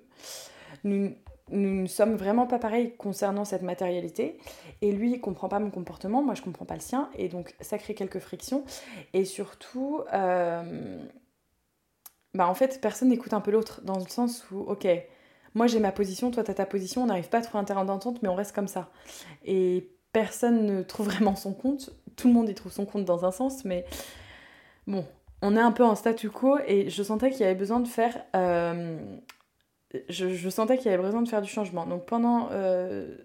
ne, 0.84 1.10
nous 1.50 1.82
ne 1.82 1.88
sommes 1.88 2.16
vraiment 2.16 2.48
pas 2.48 2.60
pareils 2.60 2.96
concernant 2.98 3.46
cette 3.46 3.62
matérialité. 3.62 4.38
Et 4.82 4.92
lui, 4.92 5.14
il 5.14 5.22
comprend 5.22 5.50
pas 5.50 5.60
mon 5.60 5.70
comportement, 5.70 6.22
moi, 6.22 6.34
je 6.36 6.42
comprends 6.42 6.66
pas 6.66 6.76
le 6.76 6.82
sien. 6.82 7.10
Et 7.18 7.30
donc, 7.30 7.56
ça 7.62 7.78
crée 7.78 7.94
quelques 7.94 8.20
frictions. 8.20 8.64
Et 9.14 9.26
surtout, 9.26 10.02
euh, 10.14 11.00
bah 12.34 12.48
en 12.48 12.54
fait, 12.54 12.80
personne 12.82 13.10
n'écoute 13.10 13.34
un 13.34 13.42
peu 13.42 13.52
l'autre, 13.52 13.82
dans 13.84 13.98
le 13.98 14.08
sens 14.08 14.46
où, 14.52 14.60
ok, 14.60 14.88
moi 15.54 15.68
j'ai 15.68 15.80
ma 15.80 15.92
position, 15.92 16.30
toi 16.30 16.44
t'as 16.44 16.54
ta 16.54 16.66
position, 16.66 17.04
on 17.04 17.08
n'arrive 17.08 17.30
pas 17.30 17.40
à 17.40 17.42
trouver 17.42 17.60
un 17.60 17.64
terrain 17.64 17.86
d'entente, 17.86 18.22
mais 18.22 18.30
on 18.30 18.36
reste 18.36 18.54
comme 18.54 18.68
ça. 18.68 18.90
Et 19.44 19.90
personne 20.12 20.66
ne 20.66 20.84
trouve 20.84 21.08
vraiment 21.08 21.36
son 21.36 21.54
compte, 21.54 21.90
tout 22.16 22.28
le 22.28 22.34
monde 22.34 22.50
y 22.50 22.54
trouve 22.54 22.72
son 22.72 22.86
compte 22.86 23.06
dans 23.06 23.26
un 23.26 23.32
sens, 23.32 23.66
mais 23.66 23.86
bon, 24.86 25.04
on 25.42 25.56
est 25.56 25.62
un 25.62 25.72
peu 25.72 25.84
en 25.84 25.96
statu 25.96 26.30
quo 26.30 26.60
et 26.68 26.90
je 26.90 27.02
sentais 27.02 27.32
qu'il 27.32 27.42
y 27.42 27.44
avait 27.44 27.56
besoin 27.56 27.80
de 27.80 27.88
faire... 27.88 28.24
euh, 28.36 29.00
je, 30.10 30.50
sentais 30.50 30.78
qu'il 30.78 30.92
y 30.92 30.94
avait 30.94 31.04
besoin 31.04 31.22
de 31.22 31.28
faire 31.28 31.42
du 31.42 31.50
changement. 31.50 31.86
Donc 31.86 32.06
pendant... 32.06 32.50
euh, 32.52 33.18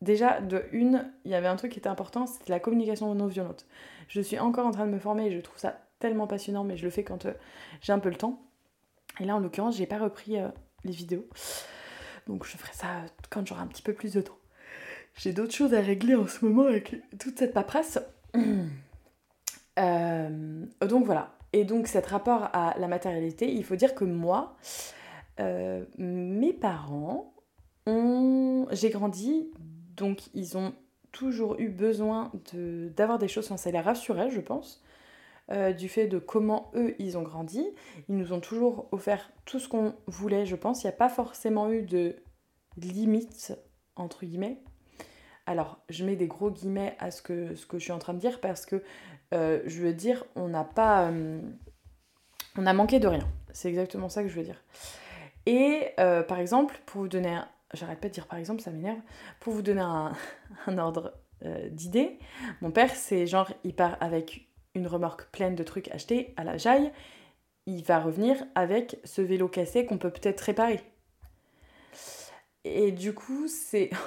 déjà, 0.00 0.40
de 0.40 0.64
une, 0.72 1.10
il 1.24 1.30
y 1.30 1.34
avait 1.34 1.48
un 1.48 1.56
truc 1.56 1.72
qui 1.72 1.78
était 1.78 1.88
important, 1.88 2.26
c'était 2.26 2.52
la 2.52 2.60
communication 2.60 3.14
non 3.14 3.26
violente. 3.26 3.66
Je 4.08 4.20
suis 4.20 4.38
encore 4.38 4.66
en 4.66 4.70
train 4.70 4.86
de 4.86 4.92
me 4.92 4.98
former 4.98 5.26
et 5.26 5.32
je 5.32 5.40
trouve 5.40 5.58
ça 5.58 5.80
tellement 5.98 6.26
passionnant, 6.26 6.64
mais 6.64 6.76
je 6.76 6.84
le 6.84 6.90
fais 6.90 7.04
quand 7.04 7.26
euh, 7.26 7.32
j'ai 7.80 7.92
un 7.92 7.98
peu 7.98 8.08
le 8.10 8.16
temps. 8.16 8.42
Et 9.20 9.24
là, 9.24 9.36
en 9.36 9.40
l'occurrence, 9.40 9.76
j'ai 9.76 9.86
pas 9.86 9.98
repris 9.98 10.38
euh, 10.38 10.48
les 10.84 10.92
vidéos. 10.92 11.26
Donc, 12.26 12.44
je 12.44 12.56
ferai 12.56 12.72
ça 12.72 12.88
quand 13.30 13.46
j'aurai 13.46 13.62
un 13.62 13.66
petit 13.66 13.82
peu 13.82 13.92
plus 13.92 14.12
de 14.12 14.20
temps. 14.20 14.36
J'ai 15.14 15.32
d'autres 15.32 15.54
choses 15.54 15.72
à 15.72 15.80
régler 15.80 16.14
en 16.14 16.26
ce 16.26 16.44
moment 16.44 16.64
avec 16.64 16.94
toute 17.18 17.38
cette 17.38 17.54
paperasse. 17.54 17.98
Donc, 19.78 21.04
voilà. 21.04 21.36
Et 21.52 21.64
donc, 21.64 21.86
cet 21.86 22.06
rapport 22.06 22.50
à 22.52 22.74
la 22.78 22.88
matérialité, 22.88 23.50
il 23.50 23.64
faut 23.64 23.76
dire 23.76 23.94
que 23.94 24.04
moi, 24.04 24.56
euh, 25.40 25.84
mes 25.98 26.52
parents, 26.52 27.34
ont... 27.86 28.66
j'ai 28.72 28.90
grandi, 28.90 29.50
donc 29.96 30.28
ils 30.34 30.56
ont 30.58 30.74
toujours 31.12 31.58
eu 31.58 31.68
besoin 31.68 32.32
de- 32.52 32.92
d'avoir 32.96 33.18
des 33.18 33.28
choses, 33.28 33.46
ça 33.46 33.70
les 33.70 33.80
rassurait, 33.80 34.30
je 34.30 34.40
pense 34.40 34.82
euh, 35.52 35.72
du 35.72 35.88
fait 35.88 36.08
de 36.08 36.18
comment 36.18 36.72
eux 36.74 36.94
ils 36.98 37.16
ont 37.16 37.22
grandi. 37.22 37.64
Ils 38.08 38.16
nous 38.16 38.32
ont 38.32 38.40
toujours 38.40 38.88
offert 38.90 39.30
tout 39.44 39.60
ce 39.60 39.68
qu'on 39.68 39.94
voulait, 40.06 40.44
je 40.44 40.56
pense. 40.56 40.82
Il 40.82 40.86
n'y 40.86 40.92
a 40.92 40.96
pas 40.96 41.08
forcément 41.08 41.70
eu 41.70 41.82
de 41.82 42.16
limite, 42.76 43.56
entre 43.94 44.26
guillemets. 44.26 44.60
Alors, 45.46 45.78
je 45.88 46.04
mets 46.04 46.16
des 46.16 46.26
gros 46.26 46.50
guillemets 46.50 46.96
à 46.98 47.12
ce 47.12 47.22
que, 47.22 47.54
ce 47.54 47.64
que 47.64 47.78
je 47.78 47.84
suis 47.84 47.92
en 47.92 48.00
train 48.00 48.14
de 48.14 48.18
dire 48.18 48.40
parce 48.40 48.66
que 48.66 48.82
euh, 49.34 49.62
je 49.66 49.80
veux 49.80 49.94
dire, 49.94 50.24
on 50.34 50.48
n'a 50.48 50.64
pas. 50.64 51.12
on 52.56 52.66
a 52.66 52.72
manqué 52.72 52.98
de 52.98 53.06
rien. 53.06 53.26
C'est 53.52 53.68
exactement 53.68 54.08
ça 54.08 54.22
que 54.22 54.28
je 54.28 54.34
veux 54.34 54.44
dire. 54.44 54.60
Et 55.46 55.88
euh, 56.00 56.22
par 56.22 56.40
exemple, 56.40 56.80
pour 56.86 57.02
vous 57.02 57.08
donner 57.08 57.30
un. 57.30 57.48
J'arrête 57.74 58.00
pas 58.00 58.08
de 58.08 58.12
dire 58.12 58.26
par 58.26 58.38
exemple, 58.38 58.60
ça 58.60 58.70
m'énerve. 58.70 59.00
Pour 59.40 59.52
vous 59.52 59.62
donner 59.62 59.80
un, 60.66 60.78
ordre 60.78 61.14
euh, 61.44 61.68
d'idée, 61.70 62.18
mon 62.60 62.70
père, 62.70 62.94
c'est 62.94 63.26
genre, 63.26 63.50
il 63.64 63.74
part 63.74 63.96
avec 64.00 64.48
une 64.74 64.86
remorque 64.86 65.30
pleine 65.30 65.54
de 65.54 65.62
trucs 65.62 65.90
achetés 65.90 66.34
à 66.36 66.44
la 66.44 66.58
jaille, 66.58 66.92
il 67.66 67.82
va 67.82 67.98
revenir 67.98 68.36
avec 68.54 68.98
ce 69.04 69.22
vélo 69.22 69.48
cassé 69.48 69.86
qu'on 69.86 69.98
peut 69.98 70.10
peut-être 70.10 70.40
réparer. 70.40 70.80
Et 72.64 72.92
du 72.92 73.14
coup, 73.14 73.48
c'est. 73.48 73.90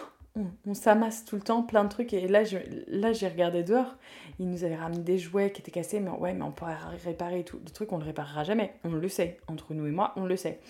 On, 0.66 0.74
s'amasse 0.74 1.26
tout 1.26 1.36
le 1.36 1.42
temps 1.42 1.64
plein 1.64 1.84
de 1.84 1.90
trucs. 1.90 2.14
Et 2.14 2.28
là, 2.28 2.44
je, 2.44 2.58
là, 2.88 3.12
j'ai 3.12 3.28
regardé 3.28 3.64
dehors. 3.64 3.98
Il 4.40 4.50
nous 4.50 4.64
avait 4.64 4.76
ramené 4.76 5.02
des 5.02 5.18
jouets 5.18 5.52
qui 5.52 5.62
étaient 5.62 5.72
cassés. 5.72 6.00
Mais 6.00 6.12
ouais, 6.12 6.34
mais 6.34 6.44
on 6.44 6.52
pourrait 6.52 6.78
réparer 7.04 7.44
tout. 7.44 7.60
Le 7.64 7.72
truc, 7.72 7.92
on 7.92 7.98
le 7.98 8.06
réparera 8.06 8.44
jamais. 8.44 8.74
On 8.84 8.94
le 8.94 9.10
sait. 9.10 9.38
Entre 9.48 9.74
nous 9.74 9.86
et 9.88 9.92
moi, 9.92 10.14
on 10.16 10.26
le 10.26 10.38
sait. 10.38 10.62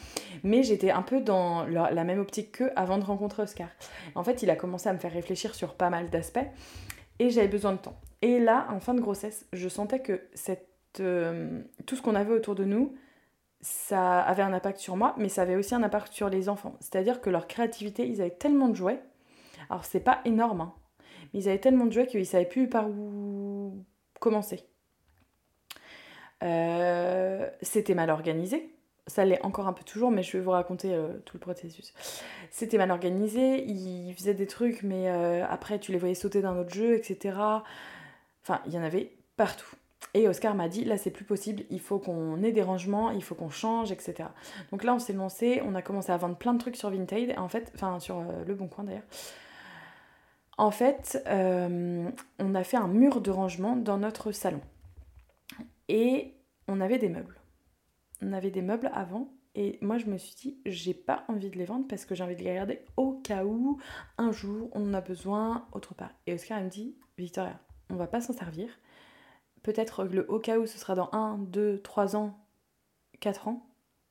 Mais 0.43 0.63
j'étais 0.63 0.91
un 0.91 1.03
peu 1.03 1.21
dans 1.21 1.65
la, 1.65 1.91
la 1.91 2.03
même 2.03 2.19
optique 2.19 2.53
qu'eux 2.53 2.71
avant 2.75 2.97
de 2.97 3.03
rencontrer 3.03 3.43
Oscar. 3.43 3.69
En 4.15 4.23
fait, 4.23 4.41
il 4.41 4.49
a 4.49 4.55
commencé 4.55 4.89
à 4.89 4.93
me 4.93 4.99
faire 4.99 5.13
réfléchir 5.13 5.53
sur 5.53 5.75
pas 5.75 5.89
mal 5.89 6.09
d'aspects. 6.09 6.39
Et 7.19 7.29
j'avais 7.29 7.49
besoin 7.49 7.73
de 7.73 7.77
temps. 7.77 7.99
Et 8.21 8.39
là, 8.39 8.67
en 8.71 8.79
fin 8.79 8.93
de 8.93 9.01
grossesse, 9.01 9.45
je 9.53 9.69
sentais 9.69 9.99
que 9.99 10.21
cette, 10.33 10.67
euh, 10.99 11.61
tout 11.85 11.95
ce 11.95 12.01
qu'on 12.01 12.15
avait 12.15 12.33
autour 12.33 12.55
de 12.55 12.63
nous, 12.63 12.95
ça 13.61 14.19
avait 14.21 14.41
un 14.41 14.53
impact 14.53 14.79
sur 14.79 14.95
moi, 14.95 15.15
mais 15.17 15.29
ça 15.29 15.41
avait 15.41 15.55
aussi 15.55 15.75
un 15.75 15.83
impact 15.83 16.13
sur 16.13 16.29
les 16.29 16.49
enfants. 16.49 16.75
C'est-à-dire 16.79 17.21
que 17.21 17.29
leur 17.29 17.47
créativité, 17.47 18.07
ils 18.07 18.21
avaient 18.21 18.29
tellement 18.29 18.69
de 18.69 18.75
jouets. 18.75 19.01
Alors, 19.69 19.85
c'est 19.85 19.99
pas 19.99 20.21
énorme, 20.25 20.61
hein, 20.61 20.73
mais 21.33 21.41
ils 21.41 21.49
avaient 21.49 21.59
tellement 21.59 21.85
de 21.85 21.91
jouets 21.91 22.07
qu'ils 22.07 22.25
savaient 22.25 22.45
plus 22.45 22.67
par 22.67 22.89
où 22.89 23.83
commencer. 24.19 24.65
Euh, 26.43 27.49
C'était 27.61 27.95
mal 27.95 28.09
organisé. 28.09 28.73
Ça 29.07 29.25
l'est 29.25 29.43
encore 29.43 29.67
un 29.67 29.73
peu 29.73 29.83
toujours, 29.83 30.11
mais 30.11 30.21
je 30.21 30.37
vais 30.37 30.43
vous 30.43 30.51
raconter 30.51 30.93
euh, 30.93 31.17
tout 31.25 31.35
le 31.35 31.39
processus. 31.39 31.93
C'était 32.51 32.77
mal 32.77 32.91
organisé, 32.91 33.63
ils 33.63 34.13
faisaient 34.13 34.35
des 34.35 34.45
trucs, 34.45 34.83
mais 34.83 35.09
euh, 35.09 35.43
après 35.49 35.79
tu 35.79 35.91
les 35.91 35.97
voyais 35.97 36.13
sauter 36.13 36.41
d'un 36.41 36.55
autre 36.55 36.71
jeu, 36.71 36.93
etc. 36.93 37.35
Enfin, 38.43 38.61
il 38.67 38.73
y 38.73 38.77
en 38.77 38.83
avait 38.83 39.11
partout. 39.35 39.75
Et 40.13 40.27
Oscar 40.27 40.53
m'a 40.53 40.69
dit, 40.69 40.85
là 40.85 40.97
c'est 40.97 41.09
plus 41.09 41.25
possible, 41.25 41.63
il 41.71 41.79
faut 41.79 41.97
qu'on 41.97 42.41
ait 42.43 42.51
des 42.51 42.61
rangements, 42.61 43.09
il 43.09 43.23
faut 43.23 43.35
qu'on 43.35 43.49
change, 43.49 43.91
etc. 43.91 44.29
Donc 44.71 44.83
là 44.83 44.93
on 44.93 44.99
s'est 44.99 45.13
lancé, 45.13 45.61
on 45.65 45.73
a 45.75 45.81
commencé 45.81 46.11
à 46.11 46.17
vendre 46.17 46.35
plein 46.35 46.53
de 46.53 46.59
trucs 46.59 46.75
sur 46.75 46.89
Vinted, 46.91 47.33
en 47.37 47.47
fait, 47.47 47.71
enfin 47.75 47.99
sur 47.99 48.23
Le 48.45 48.53
Bon 48.53 48.67
Coin 48.67 48.83
d'ailleurs. 48.83 49.03
En 50.59 50.71
fait, 50.71 51.23
euh, 51.27 52.11
on 52.37 52.53
a 52.53 52.63
fait 52.65 52.75
un 52.75 52.89
mur 52.89 53.21
de 53.21 53.31
rangement 53.31 53.77
dans 53.77 53.97
notre 53.97 54.33
salon. 54.33 54.59
Et 55.87 56.33
on 56.67 56.81
avait 56.81 56.97
des 56.97 57.07
meubles. 57.07 57.39
On 58.21 58.33
avait 58.33 58.51
des 58.51 58.61
meubles 58.61 58.91
avant, 58.93 59.29
Et 59.55 59.79
moi, 59.81 59.97
je 59.97 60.07
me 60.07 60.17
suis 60.17 60.35
dit, 60.35 60.57
j'ai 60.65 60.93
pas 60.93 61.23
envie 61.29 61.49
de 61.49 61.57
les 61.57 61.63
vendre 61.63 61.87
parce 61.87 62.03
que 62.03 62.13
j'ai 62.13 62.25
envie 62.25 62.35
de 62.35 62.43
les 62.43 62.53
garder 62.53 62.83
au 62.97 63.13
cas 63.13 63.45
où 63.45 63.79
un 64.17 64.33
jour 64.33 64.69
on 64.73 64.89
en 64.89 64.93
a 64.93 64.99
besoin 64.99 65.65
autre 65.71 65.95
part. 65.95 66.11
Et 66.27 66.33
Oscar 66.33 66.61
me 66.61 66.67
dit, 66.67 66.93
Victoria, 67.17 67.57
on 67.89 67.95
va 67.95 68.07
pas 68.07 68.19
s'en 68.19 68.33
servir. 68.33 68.67
Peut-être 69.63 70.03
le 70.03 70.29
au 70.29 70.39
cas 70.39 70.59
où 70.59 70.65
ce 70.65 70.77
sera 70.77 70.93
dans 70.93 71.09
1, 71.13 71.37
2, 71.37 71.81
3 71.81 72.17
ans, 72.17 72.37
4 73.21 73.47
ans. 73.47 73.65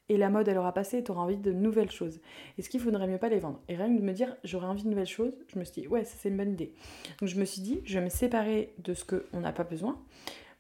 Et 0.09 0.17
la 0.17 0.31
mode, 0.31 0.49
elle 0.49 0.57
aura 0.57 0.73
passé 0.73 0.99
et 0.99 1.05
tu 1.05 1.11
auras 1.11 1.23
envie 1.23 1.37
de 1.37 1.53
nouvelles 1.53 1.91
choses. 1.91 2.21
Est-ce 2.57 2.71
qu'il 2.71 2.81
faudrait 2.81 3.07
mieux 3.07 3.19
pas 3.19 3.29
les 3.29 3.39
vendre 3.39 3.61
Et 3.69 3.77
rien 3.77 3.95
que 3.95 4.01
de 4.01 4.05
me 4.05 4.13
dire, 4.13 4.37
j'aurais 4.43 4.67
envie 4.67 4.83
de 4.83 4.89
nouvelles 4.89 5.07
choses, 5.07 5.35
je 5.53 5.59
me 5.59 5.65
suis 5.65 5.83
dit, 5.83 5.89
ouais, 5.89 6.05
ça 6.05 6.17
c'est 6.19 6.31
une 6.31 6.37
bonne 6.37 6.53
idée. 6.53 6.73
Donc 7.21 7.29
je 7.29 7.39
me 7.39 7.45
suis 7.45 7.61
dit, 7.61 7.81
je 7.85 7.99
vais 7.99 8.05
me 8.05 8.11
séparer 8.11 8.75
de 8.79 8.95
ce 8.95 9.05
qu'on 9.05 9.41
n'a 9.41 9.53
pas 9.53 9.65
besoin 9.65 10.01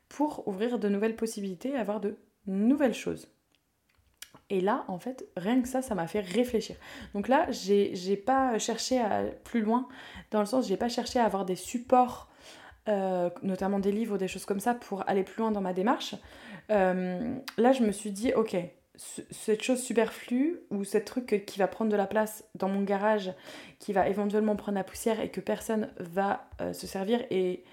pour 0.08 0.46
ouvrir 0.48 0.78
de 0.78 0.88
nouvelles 0.88 1.16
possibilités, 1.16 1.74
avoir 1.76 2.00
de 2.00 2.16
nouvelles 2.46 2.94
choses. 2.94 3.28
Et 4.50 4.60
là, 4.60 4.84
en 4.88 4.98
fait, 4.98 5.26
rien 5.36 5.60
que 5.60 5.68
ça, 5.68 5.82
ça 5.82 5.94
m'a 5.94 6.06
fait 6.06 6.20
réfléchir. 6.20 6.76
Donc 7.14 7.28
là, 7.28 7.46
j'ai 7.50 8.16
pas 8.16 8.58
cherché 8.58 8.98
à 8.98 9.24
plus 9.44 9.60
loin, 9.60 9.88
dans 10.30 10.40
le 10.40 10.46
sens, 10.46 10.66
j'ai 10.66 10.78
pas 10.78 10.88
cherché 10.88 11.18
à 11.18 11.24
avoir 11.24 11.44
des 11.44 11.56
supports, 11.56 12.30
euh, 12.88 13.28
notamment 13.42 13.78
des 13.78 13.92
livres 13.92 14.14
ou 14.14 14.18
des 14.18 14.28
choses 14.28 14.46
comme 14.46 14.60
ça, 14.60 14.74
pour 14.74 15.06
aller 15.08 15.22
plus 15.22 15.40
loin 15.40 15.50
dans 15.50 15.60
ma 15.60 15.74
démarche. 15.74 16.14
Euh, 16.70 17.36
là, 17.58 17.72
je 17.72 17.82
me 17.82 17.92
suis 17.92 18.10
dit, 18.10 18.32
ok, 18.32 18.56
cette 18.98 19.62
chose 19.62 19.80
superflue 19.80 20.60
ou 20.70 20.84
ce 20.84 20.98
truc 20.98 21.44
qui 21.46 21.58
va 21.58 21.68
prendre 21.68 21.90
de 21.90 21.96
la 21.96 22.06
place 22.06 22.44
dans 22.56 22.68
mon 22.68 22.82
garage, 22.82 23.32
qui 23.78 23.92
va 23.92 24.08
éventuellement 24.08 24.56
prendre 24.56 24.76
la 24.76 24.84
poussière 24.84 25.20
et 25.20 25.30
que 25.30 25.40
personne 25.40 25.92
va 25.98 26.48
euh, 26.60 26.72
se 26.72 26.86
servir 26.86 27.24
et 27.30 27.64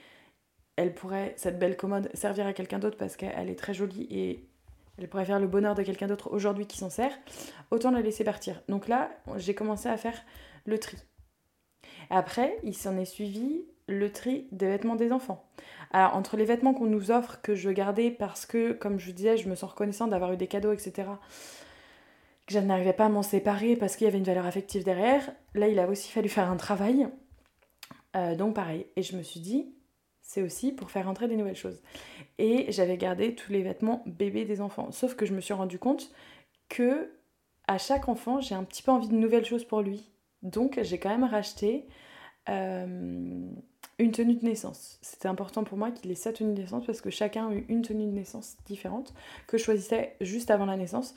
elle 0.75 0.93
pourrait, 0.93 1.33
cette 1.37 1.57
belle 1.57 1.77
commode, 1.77 2.09
servir 2.13 2.45
à 2.45 2.53
quelqu'un 2.53 2.79
d'autre 2.79 2.97
parce 2.97 3.15
qu'elle 3.15 3.49
est 3.49 3.57
très 3.57 3.73
jolie 3.73 4.07
et 4.11 4.45
elle 4.97 5.07
pourrait 5.07 5.25
faire 5.25 5.39
le 5.39 5.47
bonheur 5.47 5.73
de 5.73 5.83
quelqu'un 5.83 6.07
d'autre 6.07 6.31
aujourd'hui 6.31 6.67
qui 6.67 6.77
s'en 6.77 6.89
sert, 6.89 7.17
autant 7.71 7.91
la 7.91 8.01
laisser 8.01 8.23
partir. 8.23 8.61
Donc 8.69 8.87
là, 8.87 9.09
j'ai 9.37 9.55
commencé 9.55 9.89
à 9.89 9.97
faire 9.97 10.21
le 10.65 10.77
tri. 10.77 10.97
Après, 12.09 12.57
il 12.63 12.75
s'en 12.75 12.97
est 12.97 13.05
suivi 13.05 13.65
le 13.87 14.11
tri 14.11 14.47
des 14.51 14.67
vêtements 14.67 14.95
des 14.95 15.11
enfants. 15.11 15.47
Alors, 15.95 16.13
entre 16.17 16.35
les 16.35 16.43
vêtements 16.43 16.73
qu'on 16.73 16.87
nous 16.87 17.09
offre, 17.09 17.39
que 17.41 17.55
je 17.55 17.69
veux 17.69 17.73
garder 17.73 18.11
parce 18.11 18.45
que, 18.45 18.73
comme 18.73 18.99
je 18.99 19.05
vous 19.05 19.13
disais, 19.13 19.37
je 19.37 19.47
me 19.47 19.55
sens 19.55 19.71
reconnaissante 19.71 20.09
d'avoir 20.09 20.33
eu 20.33 20.35
des 20.35 20.47
cadeaux, 20.47 20.73
etc., 20.73 21.07
que 22.45 22.53
je 22.53 22.59
n'arrivais 22.59 22.91
pas 22.91 23.05
à 23.05 23.09
m'en 23.09 23.23
séparer 23.23 23.77
parce 23.77 23.95
qu'il 23.95 24.03
y 24.03 24.09
avait 24.09 24.17
une 24.17 24.25
valeur 24.25 24.45
affective 24.45 24.83
derrière, 24.83 25.31
là, 25.53 25.69
il 25.69 25.79
a 25.79 25.87
aussi 25.87 26.11
fallu 26.11 26.27
faire 26.27 26.51
un 26.51 26.57
travail. 26.57 27.07
Euh, 28.17 28.35
donc, 28.35 28.55
pareil. 28.55 28.87
Et 28.97 29.03
je 29.03 29.15
me 29.15 29.23
suis 29.23 29.39
dit, 29.39 29.73
c'est 30.21 30.41
aussi 30.41 30.73
pour 30.73 30.91
faire 30.91 31.07
entrer 31.07 31.29
des 31.29 31.37
nouvelles 31.37 31.55
choses. 31.55 31.81
Et 32.39 32.69
j'avais 32.73 32.97
gardé 32.97 33.33
tous 33.33 33.53
les 33.53 33.63
vêtements 33.63 34.03
bébés 34.05 34.43
des 34.43 34.59
enfants. 34.59 34.91
Sauf 34.91 35.15
que 35.15 35.25
je 35.25 35.33
me 35.33 35.39
suis 35.39 35.53
rendu 35.53 35.79
compte 35.79 36.11
que 36.67 37.09
à 37.69 37.77
chaque 37.77 38.09
enfant, 38.09 38.41
j'ai 38.41 38.53
un 38.53 38.65
petit 38.65 38.83
peu 38.83 38.91
envie 38.91 39.07
de 39.07 39.15
nouvelles 39.15 39.45
choses 39.45 39.63
pour 39.63 39.79
lui. 39.79 40.11
Donc 40.41 40.77
j'ai 40.81 40.97
quand 40.97 41.09
même 41.09 41.23
racheté 41.23 41.87
euh, 42.49 43.49
une 43.97 44.11
tenue 44.11 44.35
de 44.35 44.45
naissance. 44.45 44.99
C'était 45.01 45.27
important 45.27 45.63
pour 45.63 45.77
moi 45.77 45.91
qu'il 45.91 46.11
ait 46.11 46.15
sa 46.15 46.33
tenue 46.33 46.53
de 46.53 46.61
naissance 46.61 46.85
parce 46.85 47.01
que 47.01 47.09
chacun 47.09 47.49
a 47.49 47.53
eu 47.53 47.65
une 47.69 47.81
tenue 47.81 48.05
de 48.05 48.11
naissance 48.11 48.57
différente 48.65 49.13
que 49.47 49.57
je 49.57 49.63
choisissais 49.63 50.15
juste 50.21 50.51
avant 50.51 50.65
la 50.65 50.77
naissance. 50.77 51.15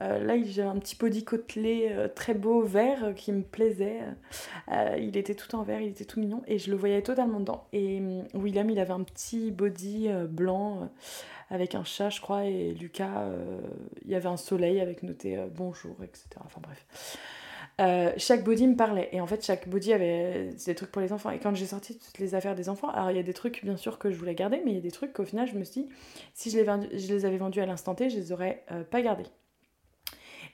Euh, 0.00 0.18
là, 0.24 0.34
j'ai 0.42 0.62
un 0.62 0.78
petit 0.78 0.96
body 0.96 1.24
côtelé 1.24 1.88
euh, 1.90 2.08
très 2.08 2.34
beau, 2.34 2.62
vert, 2.62 3.04
euh, 3.04 3.12
qui 3.12 3.30
me 3.32 3.42
plaisait. 3.42 4.00
il 4.98 5.16
était 5.16 5.34
tout 5.34 5.54
en 5.54 5.62
vert, 5.62 5.80
il 5.80 5.88
était 5.88 6.04
tout 6.04 6.18
mignon 6.18 6.42
et 6.46 6.58
je 6.58 6.70
le 6.70 6.76
voyais 6.76 7.02
totalement 7.02 7.40
dedans. 7.40 7.66
Et 7.72 8.00
William, 8.34 8.68
il 8.70 8.78
avait 8.78 8.92
un 8.92 9.02
petit 9.02 9.50
body 9.50 10.08
blanc 10.28 10.90
avec 11.50 11.74
un 11.74 11.84
chat, 11.84 12.08
je 12.08 12.20
crois, 12.20 12.46
et 12.46 12.72
Lucas, 12.72 13.26
il 14.04 14.10
y 14.10 14.14
avait 14.14 14.28
un 14.28 14.38
soleil 14.38 14.80
avec 14.80 15.02
noté 15.02 15.38
bonjour, 15.54 15.96
etc. 16.02 16.24
Enfin 16.44 16.60
bref. 16.62 17.18
Chaque 17.78 18.44
body 18.44 18.68
me 18.68 18.76
parlait. 18.76 19.08
Et 19.12 19.20
en 19.20 19.26
fait, 19.26 19.44
chaque 19.44 19.68
body 19.68 19.92
avait 19.92 20.50
des 20.66 20.74
trucs 20.74 20.90
pour 20.90 21.02
les 21.02 21.12
enfants. 21.12 21.30
Et 21.30 21.38
quand 21.38 21.54
j'ai 21.54 21.66
sorti 21.66 21.98
toutes 21.98 22.18
les 22.18 22.34
affaires 22.34 22.54
des 22.54 22.68
enfants, 22.68 22.88
alors 22.88 23.10
il 23.10 23.16
y 23.16 23.20
a 23.20 23.24
des 23.24 23.34
trucs, 23.34 23.64
bien 23.64 23.76
sûr, 23.76 23.98
que 23.98 24.10
je 24.10 24.16
voulais 24.16 24.34
garder, 24.34 24.60
mais 24.64 24.72
il 24.72 24.74
y 24.74 24.78
a 24.78 24.82
des 24.82 24.90
trucs 24.90 25.12
qu'au 25.12 25.24
final, 25.24 25.48
je 25.48 25.58
me 25.58 25.64
suis 25.64 25.82
dit, 25.82 25.88
si 26.34 26.50
je 26.50 26.58
les, 26.58 26.98
je 26.98 27.12
les 27.12 27.24
avais 27.24 27.38
vendus 27.38 27.60
à 27.60 27.66
l'instant 27.66 27.94
T, 27.94 28.10
je 28.10 28.16
les 28.16 28.32
aurais 28.32 28.64
pas 28.90 29.02
gardés. 29.02 29.26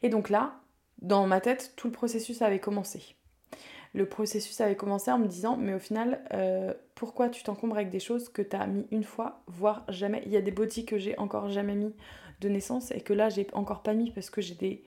Et 0.02 0.09
donc 0.09 0.31
là, 0.31 0.61
dans 1.02 1.26
ma 1.26 1.40
tête, 1.40 1.72
tout 1.76 1.88
le 1.88 1.92
processus 1.92 2.42
avait 2.42 2.61
commencé. 2.61 3.16
Le 3.94 4.07
processus 4.07 4.61
avait 4.61 4.76
commencé 4.76 5.11
en 5.11 5.18
me 5.18 5.26
disant, 5.26 5.57
mais 5.57 5.74
au 5.74 5.78
final, 5.78 6.22
euh, 6.35 6.74
pourquoi 6.94 7.28
tu 7.28 7.42
t'encombres 7.42 7.76
avec 7.76 7.90
des 7.90 8.00
choses 8.00 8.28
que 8.28 8.42
tu 8.42 8.54
as 8.54 8.66
mis 8.66 8.87
une 8.90 9.04
fois, 9.04 9.42
voire 9.46 9.85
jamais? 9.88 10.22
Il 10.26 10.33
y 10.33 10.37
a 10.37 10.42
des 10.42 10.50
boutiques 10.50 10.90
que 10.90 10.98
j'ai 10.98 11.16
encore 11.18 11.48
jamais 11.48 11.74
mis 11.74 11.94
de 12.40 12.48
naissance 12.48 12.90
et 12.90 13.00
que 13.00 13.12
là, 13.12 13.28
j'ai 13.28 13.46
encore 13.52 13.83
pas 13.83 13.94
mis 13.94 14.11
parce 14.11 14.31
que 14.31 14.40
j'ai 14.40 14.54
des 14.54 14.85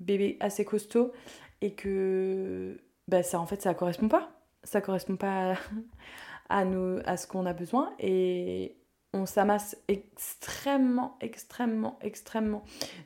bébés 0.00 0.36
assez 0.40 0.64
costauds 0.64 1.12
et 1.60 1.74
que 1.74 2.80
bah, 3.08 3.22
ça, 3.22 3.40
en 3.40 3.46
fait, 3.46 3.62
ça 3.62 3.74
correspond 3.74 4.08
pas. 4.08 4.30
Ça 4.64 4.80
correspond 4.80 5.16
pas 5.16 5.54
à, 6.48 6.64
nous, 6.64 7.00
à 7.04 7.16
ce 7.16 7.26
qu'on 7.26 7.46
a 7.46 7.52
besoin. 7.52 7.92
Et, 7.98 8.78
on 9.14 9.26
s'amasse 9.26 9.76
extrêmement, 9.88 11.16
extrêmement, 11.20 11.98
extrêmement 12.02 12.62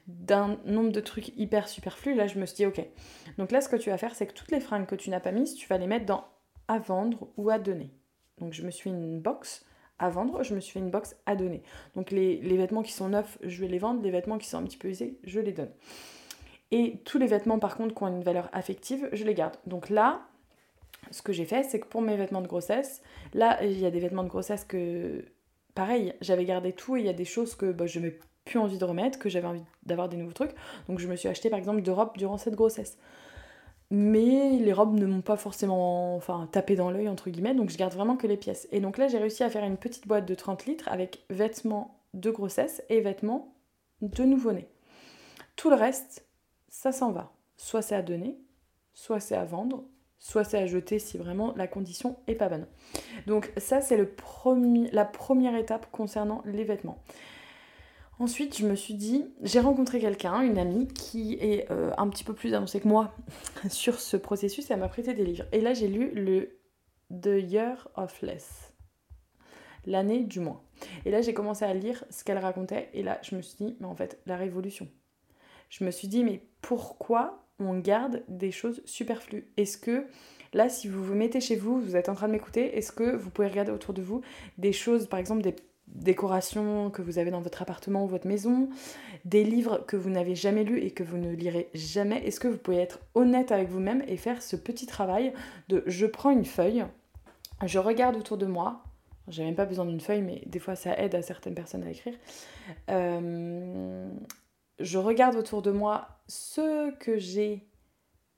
d'un 0.08 0.58
nombre 0.64 0.90
de 0.90 1.00
trucs 1.00 1.28
hyper 1.38 1.68
superflus. 1.68 2.14
Là, 2.14 2.26
je 2.26 2.38
me 2.38 2.46
suis 2.46 2.56
dit, 2.56 2.66
ok. 2.66 2.84
Donc 3.38 3.52
là, 3.52 3.60
ce 3.60 3.68
que 3.68 3.76
tu 3.76 3.90
vas 3.90 3.98
faire, 3.98 4.14
c'est 4.14 4.26
que 4.26 4.32
toutes 4.32 4.50
les 4.50 4.60
fringues 4.60 4.86
que 4.86 4.94
tu 4.94 5.10
n'as 5.10 5.20
pas 5.20 5.32
mises, 5.32 5.54
tu 5.54 5.68
vas 5.68 5.78
les 5.78 5.86
mettre 5.86 6.06
dans 6.06 6.24
à 6.68 6.78
vendre 6.78 7.28
ou 7.36 7.50
à 7.50 7.58
donner. 7.58 7.90
Donc 8.38 8.52
je 8.52 8.62
me 8.62 8.70
suis 8.70 8.90
une 8.90 9.20
box 9.20 9.64
à 9.98 10.08
vendre, 10.08 10.42
je 10.42 10.54
me 10.54 10.60
suis 10.60 10.72
fait 10.72 10.78
une 10.78 10.90
box 10.90 11.16
à 11.26 11.36
donner. 11.36 11.62
Donc 11.94 12.10
les, 12.10 12.38
les, 12.38 12.56
vêtements 12.56 12.82
qui 12.82 12.92
sont 12.92 13.08
neufs, 13.08 13.38
je 13.42 13.60
vais 13.60 13.68
les 13.68 13.78
vendre. 13.78 14.02
Les 14.02 14.10
vêtements 14.10 14.38
qui 14.38 14.48
sont 14.48 14.58
un 14.58 14.64
petit 14.64 14.78
peu 14.78 14.88
usés, 14.88 15.18
je 15.24 15.38
les 15.38 15.52
donne. 15.52 15.70
Et 16.72 17.00
tous 17.04 17.18
les 17.18 17.26
vêtements, 17.26 17.58
par 17.58 17.76
contre, 17.76 17.94
qui 17.94 18.02
ont 18.02 18.08
une 18.08 18.24
valeur 18.24 18.48
affective, 18.52 19.08
je 19.12 19.24
les 19.24 19.35
garde. 19.35 19.54
Donc 19.66 19.90
là, 19.90 20.22
ce 21.11 21.22
que 21.22 21.32
j'ai 21.32 21.44
fait, 21.44 21.62
c'est 21.62 21.78
que 21.78 21.87
pour 21.87 22.00
mes 22.00 22.16
vêtements 22.16 22.40
de 22.40 22.48
grossesse, 22.48 23.02
là, 23.35 23.62
il 23.62 23.78
y 23.78 23.87
a 23.87 23.90
des 23.90 24.00
vêtements 24.00 24.24
de 24.24 24.28
grossesse 24.28 24.64
que 24.64 25.24
pareil, 25.74 26.14
j'avais 26.20 26.46
gardé 26.46 26.72
tout 26.72 26.96
et 26.96 27.00
il 27.00 27.06
y 27.06 27.11
a 27.11 27.14
des 27.14 27.26
choses 27.26 27.54
que 27.54 27.72
bah, 27.72 27.87
je 27.87 28.00
n'avais 28.00 28.18
plus 28.44 28.58
envie 28.58 28.78
de 28.78 28.85
remettre, 28.85 29.18
que 29.18 29.28
j'avais 29.28 29.46
envie 29.46 29.62
d'avoir 29.85 30.08
des 30.08 30.16
nouveaux 30.16 30.32
trucs. 30.32 30.54
Donc 30.88 30.98
je 30.98 31.06
me 31.06 31.14
suis 31.14 31.28
acheté 31.28 31.50
par 31.50 31.58
exemple 31.58 31.82
deux 31.82 31.92
robes 31.92 32.16
durant 32.16 32.38
cette 32.38 32.54
grossesse. 32.54 32.98
Mais 33.90 34.58
les 34.58 34.72
robes 34.72 34.98
ne 34.98 35.04
m'ont 35.04 35.20
pas 35.20 35.37
forcément 35.37 36.16
enfin, 36.16 36.48
tapé 36.50 36.76
dans 36.76 36.90
l'œil, 36.90 37.11
entre 37.11 37.28
guillemets, 37.28 37.54
donc 37.54 37.68
je 37.68 37.76
garde 37.76 37.92
vraiment 37.92 38.16
que 38.16 38.26
les 38.26 38.38
pièces. 38.38 38.66
Et 38.72 38.80
donc 38.80 38.96
là, 38.96 39.06
j'ai 39.06 39.18
réussi 39.18 39.44
à 39.44 39.50
faire 39.50 39.64
une 39.64 39.76
petite 39.76 40.08
boîte 40.08 40.24
de 40.24 40.35
30 40.35 40.64
litres 40.64 40.88
avec 40.88 41.24
vêtements 41.28 42.00
de 42.14 42.30
grossesse 42.30 42.82
et 42.88 43.02
vêtements 43.02 43.54
de 44.00 44.24
nouveau-né. 44.24 44.66
Tout 45.56 45.68
le 45.68 45.76
reste, 45.76 46.24
ça 46.72 46.90
s'en 46.90 47.12
va. 47.12 47.32
Soit 47.56 47.82
c'est 47.82 47.94
à 47.94 48.02
donner, 48.02 48.40
soit 48.94 49.20
c'est 49.20 49.37
à 49.37 49.44
vendre, 49.44 49.85
soit 50.18 50.42
c'est 50.42 50.58
à 50.58 50.66
jeter 50.66 50.98
si 50.98 51.18
vraiment 51.18 51.52
la 51.54 51.68
condition 51.68 52.16
est 52.26 52.35
pas 52.35 52.48
bonne. 52.48 52.66
Donc 53.26 53.52
ça 53.58 53.82
c'est 53.82 53.98
la 54.92 55.04
première 55.04 55.54
étape 55.54 55.90
concernant 55.92 56.42
les 56.46 56.64
vêtements. 56.64 56.98
Ensuite, 58.18 58.56
je 58.56 58.66
me 58.66 58.74
suis 58.74 58.94
dit, 58.94 59.24
j'ai 59.42 59.61
rencontré 59.61 59.98
quelqu'un, 59.98 60.42
une 60.42 60.58
amie, 60.58 60.87
qui 60.87 61.35
est 61.40 61.70
euh, 61.70 61.92
un 61.98 62.08
petit 62.08 62.24
peu 62.24 62.35
plus 62.35 62.54
avancée 62.54 62.80
que 62.80 62.88
moi 62.88 63.14
sur 63.68 64.00
ce 64.00 64.16
processus 64.16 64.70
et 64.70 64.74
elle 64.74 64.80
m'a 64.80 64.88
prêté 64.88 65.12
des 65.12 65.24
livres. 65.24 65.44
Et 65.52 65.61
là, 65.61 65.74
j'ai 65.74 65.88
lu 65.88 66.11
le 66.14 66.61
The 67.11 67.50
Year 67.50 67.88
of 67.96 68.22
Less, 68.22 68.72
l'année 69.87 70.24
du 70.24 70.40
moins. 70.40 70.62
Et 71.04 71.11
là, 71.11 71.20
j'ai 71.20 71.35
commencé 71.35 71.64
à 71.64 71.74
lire 71.74 72.04
ce 72.11 72.22
qu'elle 72.22 72.38
racontait 72.38 72.90
et 72.94 73.02
là, 73.02 73.18
je 73.22 73.35
me 73.35 73.42
suis 73.42 73.56
dit, 73.56 73.76
mais 73.80 73.87
en 73.87 73.96
fait, 73.96 74.20
la 74.26 74.37
révolution. 74.37 74.88
Je 75.72 75.85
me 75.85 75.90
suis 75.90 76.06
dit, 76.06 76.22
mais 76.22 76.42
pourquoi 76.61 77.46
on 77.58 77.78
garde 77.78 78.22
des 78.28 78.50
choses 78.50 78.82
superflues? 78.85 79.46
Est-ce 79.56 79.78
que 79.78 80.04
là, 80.52 80.68
si 80.68 80.87
vous 80.87 81.02
vous 81.02 81.14
mettez 81.14 81.40
chez 81.40 81.56
vous, 81.56 81.80
vous 81.80 81.96
êtes 81.96 82.11
en 82.11 82.14
train 82.14 82.26
de 82.26 82.32
m'écouter, 82.32 82.76
est-ce 82.76 82.92
que 82.92 83.16
vous 83.16 83.30
pouvez 83.30 83.48
regarder 83.48 83.72
autour 83.72 83.94
de 83.94 84.02
vous 84.02 84.20
des 84.58 84.74
choses, 84.74 85.06
par 85.06 85.18
exemple 85.18 85.40
des 85.40 85.56
décorations 85.87 86.90
que 86.90 87.00
vous 87.00 87.16
avez 87.16 87.30
dans 87.30 87.40
votre 87.40 87.62
appartement 87.62 88.04
ou 88.04 88.06
votre 88.06 88.26
maison, 88.26 88.68
des 89.24 89.44
livres 89.44 89.82
que 89.87 89.96
vous 89.96 90.11
n'avez 90.11 90.35
jamais 90.35 90.62
lus 90.62 90.78
et 90.78 90.90
que 90.90 91.02
vous 91.02 91.16
ne 91.16 91.32
lirez 91.32 91.70
jamais, 91.72 92.22
est-ce 92.26 92.38
que 92.38 92.48
vous 92.48 92.58
pouvez 92.58 92.76
être 92.76 93.00
honnête 93.14 93.50
avec 93.50 93.70
vous-même 93.70 94.04
et 94.06 94.18
faire 94.18 94.42
ce 94.42 94.56
petit 94.56 94.87
travail 94.87 95.32
de 95.70 95.85
je 95.87 96.04
prends 96.04 96.30
une 96.30 96.44
feuille, 96.44 96.85
je 97.64 97.78
regarde 97.78 98.16
autour 98.16 98.37
de 98.37 98.46
moi, 98.46 98.85
j'ai 99.28 99.42
même 99.42 99.54
pas 99.54 99.66
besoin 99.66 99.87
d'une 99.87 100.00
feuille, 100.00 100.22
mais 100.22 100.42
des 100.44 100.58
fois 100.58 100.76
ça 100.76 100.98
aide 100.98 101.14
à 101.14 101.22
certaines 101.22 101.54
personnes 101.54 101.85
à 101.85 101.90
écrire. 101.90 102.14
Euh, 102.90 104.11
je 104.78 104.98
regarde 104.98 105.37
autour 105.37 105.62
de 105.62 105.70
moi 105.70 106.08
ce 106.28 106.90
que 106.96 107.18
j'ai 107.18 107.66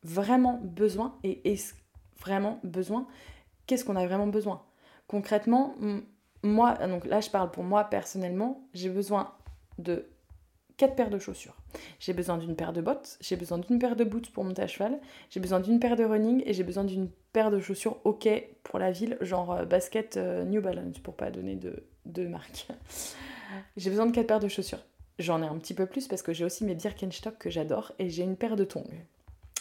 vraiment 0.03 0.61
besoin 0.63 1.19
et 1.23 1.53
est-ce 1.53 1.75
vraiment 2.21 2.61
besoin? 2.63 3.07
Qu'est-ce 3.67 3.85
qu'on 3.85 3.97
a 3.97 4.07
vraiment 4.07 4.27
besoin? 4.27 4.63
Concrètement, 5.07 5.75
moi, 6.43 6.75
donc 6.75 7.07
là 7.07 7.21
je 7.21 7.31
parle 7.31 7.51
pour 7.51 7.65
moi 7.65 7.85
personnellement, 7.85 8.69
j'ai 8.75 8.89
besoin 8.91 9.33
de 9.79 10.07
quatre 10.77 10.97
paires 10.97 11.11
de 11.11 11.19
chaussures. 11.19 11.57
J'ai 11.99 12.13
besoin 12.13 12.39
d'une 12.39 12.57
paire 12.57 12.73
de 12.73 12.81
bottes, 12.81 13.17
j'ai 13.21 13.37
besoin 13.37 13.59
d'une 13.59 13.79
paire 13.79 13.97
de 13.97 14.05
boots 14.05 14.31
pour 14.31 14.45
monter 14.45 14.63
à 14.63 14.67
cheval, 14.67 15.01
j'ai 15.31 15.41
besoin 15.41 15.61
d'une 15.61 15.81
paire 15.81 15.97
de 15.97 16.05
running 16.05 16.43
et 16.47 16.53
j'ai 16.53 16.65
besoin 16.65 16.85
d'une 16.85 17.09
paire 17.33 17.51
de 17.51 17.61
chaussures 17.61 17.99
ok 18.05 18.29
pour 18.63 18.79
la 18.79 18.91
ville, 18.91 19.17
genre 19.21 19.53
euh, 19.53 19.65
basket 19.65 20.17
euh, 20.17 20.45
New 20.45 20.61
Balance 20.61 20.99
pour 20.99 21.15
pas 21.15 21.31
donner 21.31 21.57
de, 21.57 21.85
de 22.07 22.27
marque. 22.27 22.69
j'ai 23.77 23.91
besoin 23.91 24.07
de 24.07 24.13
quatre 24.13 24.27
paires 24.27 24.41
de 24.41 24.49
chaussures. 24.49 24.81
J'en 25.19 25.43
ai 25.43 25.47
un 25.47 25.57
petit 25.59 25.75
peu 25.75 25.87
plus 25.87 26.09
parce 26.09 26.23
que 26.23 26.33
j'ai 26.33 26.45
aussi 26.45 26.65
mes 26.65 26.75
Birkenstock 26.75 27.39
que 27.39 27.51
j'adore 27.51 27.93
et 27.99 28.09
j'ai 28.11 28.23
une 28.23 28.37
paire 28.37 28.57
de 28.57 28.65
tongs. 28.65 28.85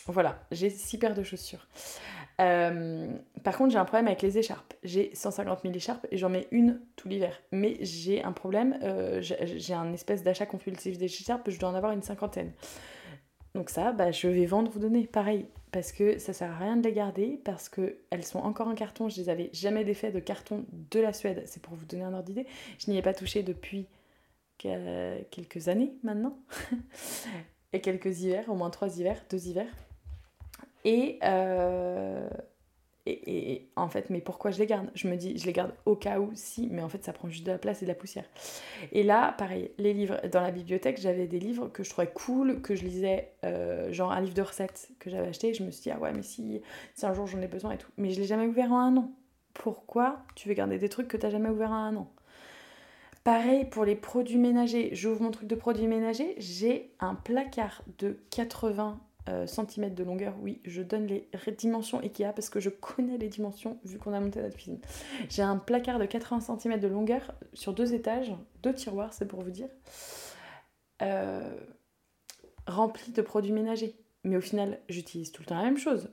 Voilà, 0.07 0.39
j'ai 0.51 0.69
six 0.69 0.97
paires 0.97 1.15
de 1.15 1.23
chaussures. 1.23 1.65
Euh, 2.41 3.07
par 3.43 3.57
contre, 3.57 3.71
j'ai 3.71 3.77
un 3.77 3.85
problème 3.85 4.07
avec 4.07 4.21
les 4.21 4.37
écharpes. 4.37 4.73
J'ai 4.83 5.11
150 5.13 5.61
000 5.61 5.73
écharpes 5.73 6.07
et 6.11 6.17
j'en 6.17 6.29
mets 6.29 6.47
une 6.51 6.81
tout 6.95 7.07
l'hiver. 7.07 7.39
Mais 7.51 7.77
j'ai 7.81 8.23
un 8.23 8.31
problème, 8.31 8.77
euh, 8.83 9.21
j'ai 9.21 9.73
un 9.73 9.93
espèce 9.93 10.23
d'achat 10.23 10.45
compulsif 10.45 10.97
d'écharpes, 10.97 11.49
je 11.49 11.59
dois 11.59 11.69
en 11.69 11.75
avoir 11.75 11.91
une 11.91 12.01
cinquantaine. 12.01 12.51
Donc 13.55 13.69
ça, 13.69 13.91
bah, 13.91 14.11
je 14.11 14.27
vais 14.27 14.45
vendre, 14.45 14.71
vous 14.71 14.79
donner 14.79 15.05
pareil. 15.05 15.45
Parce 15.71 15.91
que 15.91 16.19
ça 16.19 16.33
sert 16.33 16.51
à 16.51 16.57
rien 16.57 16.75
de 16.75 16.83
les 16.83 16.93
garder, 16.93 17.39
parce 17.43 17.67
qu'elles 17.69 18.23
sont 18.23 18.39
encore 18.39 18.67
en 18.67 18.75
carton. 18.75 19.09
Je 19.09 19.21
les 19.21 19.29
avais 19.29 19.49
jamais 19.53 19.83
défait 19.83 20.11
de 20.11 20.19
carton 20.19 20.65
de 20.71 20.99
la 20.99 21.13
Suède. 21.13 21.43
C'est 21.45 21.61
pour 21.61 21.75
vous 21.75 21.85
donner 21.85 22.03
un 22.03 22.13
ordre 22.13 22.25
d'idée. 22.25 22.45
Je 22.77 22.91
n'y 22.91 22.97
ai 22.97 23.01
pas 23.01 23.13
touché 23.13 23.41
depuis 23.41 23.87
quelques 24.57 25.67
années 25.67 25.93
maintenant. 26.03 26.37
et 27.73 27.81
quelques 27.81 28.21
hivers, 28.21 28.49
au 28.49 28.55
moins 28.55 28.69
trois 28.69 28.97
hivers, 28.97 29.21
deux 29.29 29.47
hivers. 29.47 29.73
Euh, 30.85 32.29
et, 33.05 33.51
et, 33.51 33.69
en 33.75 33.89
fait, 33.89 34.09
mais 34.09 34.21
pourquoi 34.21 34.51
je 34.51 34.59
les 34.59 34.65
garde? 34.65 34.89
Je 34.95 35.09
me 35.09 35.17
dis, 35.17 35.37
je 35.37 35.45
les 35.45 35.51
garde 35.51 35.73
au 35.85 35.95
cas 35.95 36.19
où, 36.19 36.31
si, 36.35 36.69
mais 36.71 36.81
en 36.81 36.87
fait, 36.87 37.03
ça 37.03 37.11
prend 37.11 37.27
juste 37.27 37.45
de 37.45 37.51
la 37.51 37.57
place 37.57 37.81
et 37.81 37.85
de 37.85 37.89
la 37.89 37.95
poussière. 37.95 38.23
Et 38.93 39.03
là, 39.03 39.33
pareil, 39.37 39.71
les 39.77 39.93
livres, 39.93 40.21
dans 40.31 40.41
la 40.41 40.51
bibliothèque, 40.51 40.99
j'avais 41.01 41.27
des 41.27 41.39
livres 41.39 41.67
que 41.67 41.83
je 41.83 41.89
trouvais 41.89 42.07
cool, 42.07 42.61
que 42.61 42.75
je 42.75 42.83
lisais, 42.83 43.33
euh, 43.43 43.91
genre 43.91 44.11
un 44.11 44.21
livre 44.21 44.33
de 44.33 44.41
recettes 44.41 44.89
que 44.99 45.09
j'avais 45.09 45.27
acheté, 45.27 45.53
je 45.53 45.63
me 45.63 45.71
suis 45.71 45.83
dit, 45.83 45.91
ah 45.91 45.99
ouais, 45.99 46.13
mais 46.13 46.23
si, 46.23 46.61
si 46.95 47.05
un 47.05 47.13
jour 47.13 47.27
j'en 47.27 47.41
ai 47.41 47.47
besoin 47.47 47.71
et 47.71 47.77
tout. 47.77 47.91
Mais 47.97 48.11
je 48.11 48.21
l'ai 48.21 48.27
jamais 48.27 48.47
ouvert 48.47 48.71
en 48.71 48.79
un 48.79 48.97
an. 48.97 49.11
Pourquoi 49.53 50.23
tu 50.35 50.47
veux 50.47 50.53
garder 50.53 50.79
des 50.79 50.89
trucs 50.89 51.09
que 51.09 51.17
tu 51.17 51.25
n'as 51.25 51.31
jamais 51.31 51.49
ouvert 51.49 51.71
en 51.71 51.75
un 51.75 51.95
an? 51.97 52.11
Pareil 53.23 53.65
pour 53.65 53.85
les 53.85 53.95
produits 53.95 54.37
ménagers. 54.37 54.89
J'ouvre 54.93 55.21
mon 55.21 55.31
truc 55.31 55.47
de 55.47 55.55
produits 55.55 55.87
ménagers, 55.87 56.35
j'ai 56.37 56.93
un 56.99 57.15
placard 57.15 57.81
de 57.97 58.19
80 58.31 58.99
euh, 59.29 59.47
centimètres 59.47 59.95
de 59.95 60.03
longueur, 60.03 60.35
oui, 60.41 60.59
je 60.65 60.81
donne 60.81 61.07
les 61.07 61.29
dimensions 61.57 61.99
Ikea 61.99 62.33
parce 62.35 62.49
que 62.49 62.59
je 62.59 62.69
connais 62.69 63.17
les 63.17 63.29
dimensions 63.29 63.79
vu 63.85 63.97
qu'on 63.97 64.11
a 64.11 64.19
monté 64.19 64.41
notre 64.41 64.57
cuisine. 64.57 64.81
J'ai 65.29 65.43
un 65.43 65.55
placard 65.55 65.97
de 65.97 66.05
80 66.05 66.57
cm 66.59 66.77
de 66.77 66.87
longueur 66.89 67.33
sur 67.53 67.73
deux 67.73 67.93
étages, 67.93 68.33
deux 68.61 68.73
tiroirs, 68.73 69.13
c'est 69.13 69.25
pour 69.25 69.41
vous 69.41 69.51
dire, 69.51 69.69
euh, 71.01 71.57
rempli 72.67 73.13
de 73.13 73.21
produits 73.21 73.53
ménagers. 73.53 73.95
Mais 74.25 74.35
au 74.35 74.41
final, 74.41 74.79
j'utilise 74.89 75.31
tout 75.31 75.41
le 75.41 75.47
temps 75.47 75.57
la 75.57 75.63
même 75.63 75.77
chose. 75.77 76.09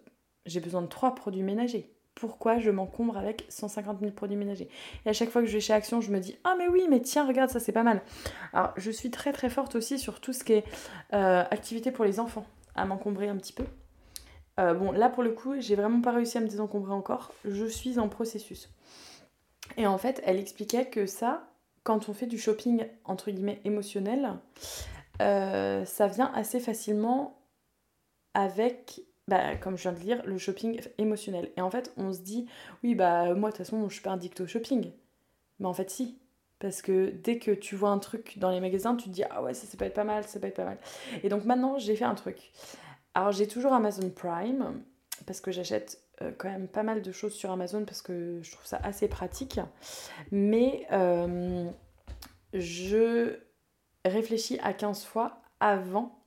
J'ai 0.46 0.60
besoin 0.60 0.82
de 0.82 0.86
trois 0.86 1.16
produits 1.16 1.42
ménagers. 1.42 1.92
Pourquoi 2.20 2.58
je 2.58 2.70
m'encombre 2.70 3.16
avec 3.16 3.46
150 3.48 4.00
000 4.00 4.12
produits 4.12 4.36
ménagers 4.36 4.68
Et 5.06 5.08
à 5.08 5.14
chaque 5.14 5.30
fois 5.30 5.40
que 5.40 5.48
je 5.48 5.54
vais 5.54 5.60
chez 5.60 5.72
Action, 5.72 6.02
je 6.02 6.12
me 6.12 6.20
dis 6.20 6.36
Ah, 6.44 6.54
mais 6.58 6.68
oui, 6.68 6.86
mais 6.90 7.00
tiens, 7.00 7.26
regarde, 7.26 7.48
ça 7.48 7.60
c'est 7.60 7.72
pas 7.72 7.82
mal. 7.82 8.02
Alors, 8.52 8.74
je 8.76 8.90
suis 8.90 9.10
très 9.10 9.32
très 9.32 9.48
forte 9.48 9.74
aussi 9.74 9.98
sur 9.98 10.20
tout 10.20 10.34
ce 10.34 10.44
qui 10.44 10.52
est 10.52 10.64
euh, 11.14 11.42
activité 11.50 11.90
pour 11.90 12.04
les 12.04 12.20
enfants 12.20 12.44
à 12.74 12.84
m'encombrer 12.84 13.28
un 13.28 13.36
petit 13.36 13.54
peu. 13.54 13.64
Euh, 14.58 14.74
bon, 14.74 14.92
là 14.92 15.08
pour 15.08 15.22
le 15.22 15.30
coup, 15.30 15.54
j'ai 15.60 15.76
vraiment 15.76 16.02
pas 16.02 16.12
réussi 16.12 16.36
à 16.36 16.42
me 16.42 16.48
désencombrer 16.48 16.92
encore. 16.92 17.32
Je 17.46 17.64
suis 17.64 17.98
en 17.98 18.08
processus. 18.08 18.68
Et 19.78 19.86
en 19.86 19.96
fait, 19.96 20.20
elle 20.26 20.38
expliquait 20.38 20.86
que 20.86 21.06
ça, 21.06 21.48
quand 21.84 22.10
on 22.10 22.12
fait 22.12 22.26
du 22.26 22.38
shopping 22.38 22.86
entre 23.06 23.30
guillemets 23.30 23.62
émotionnel, 23.64 24.34
euh, 25.22 25.86
ça 25.86 26.06
vient 26.06 26.30
assez 26.34 26.60
facilement 26.60 27.40
avec, 28.34 29.00
bah, 29.30 29.54
comme 29.56 29.76
je 29.76 29.82
viens 29.82 29.92
de 29.92 29.98
dire, 29.98 30.22
le 30.26 30.38
shopping 30.38 30.80
émotionnel. 30.98 31.52
Et 31.56 31.60
en 31.62 31.70
fait, 31.70 31.92
on 31.96 32.12
se 32.12 32.18
dit, 32.18 32.46
oui, 32.82 32.96
bah 32.96 33.32
moi 33.34 33.50
de 33.50 33.56
toute 33.56 33.64
façon, 33.64 33.88
je 33.88 33.94
suis 33.94 34.02
pas 34.02 34.12
addict 34.12 34.40
au 34.40 34.46
shopping. 34.46 34.90
Mais 35.60 35.66
en 35.66 35.72
fait, 35.72 35.88
si. 35.88 36.18
Parce 36.58 36.82
que 36.82 37.10
dès 37.10 37.38
que 37.38 37.52
tu 37.52 37.76
vois 37.76 37.90
un 37.90 38.00
truc 38.00 38.38
dans 38.38 38.50
les 38.50 38.60
magasins, 38.60 38.96
tu 38.96 39.08
te 39.08 39.14
dis 39.14 39.22
ah 39.30 39.40
ouais, 39.40 39.54
ça, 39.54 39.66
ça 39.66 39.78
peut 39.78 39.84
être 39.84 39.94
pas 39.94 40.04
mal, 40.04 40.24
ça 40.24 40.40
peut 40.40 40.48
être 40.48 40.56
pas 40.56 40.64
mal. 40.64 40.78
Et 41.22 41.28
donc 41.28 41.44
maintenant, 41.44 41.78
j'ai 41.78 41.94
fait 41.94 42.04
un 42.04 42.16
truc. 42.16 42.50
Alors 43.14 43.30
j'ai 43.30 43.46
toujours 43.46 43.72
Amazon 43.72 44.10
Prime, 44.10 44.82
parce 45.26 45.40
que 45.40 45.52
j'achète 45.52 46.02
euh, 46.22 46.32
quand 46.36 46.50
même 46.50 46.66
pas 46.66 46.82
mal 46.82 47.00
de 47.00 47.12
choses 47.12 47.32
sur 47.32 47.52
Amazon, 47.52 47.84
parce 47.84 48.02
que 48.02 48.40
je 48.42 48.50
trouve 48.50 48.66
ça 48.66 48.80
assez 48.82 49.06
pratique. 49.06 49.60
Mais 50.32 50.86
euh, 50.90 51.70
je 52.52 53.38
réfléchis 54.04 54.58
à 54.62 54.72
15 54.72 55.04
fois 55.04 55.40
avant 55.60 56.18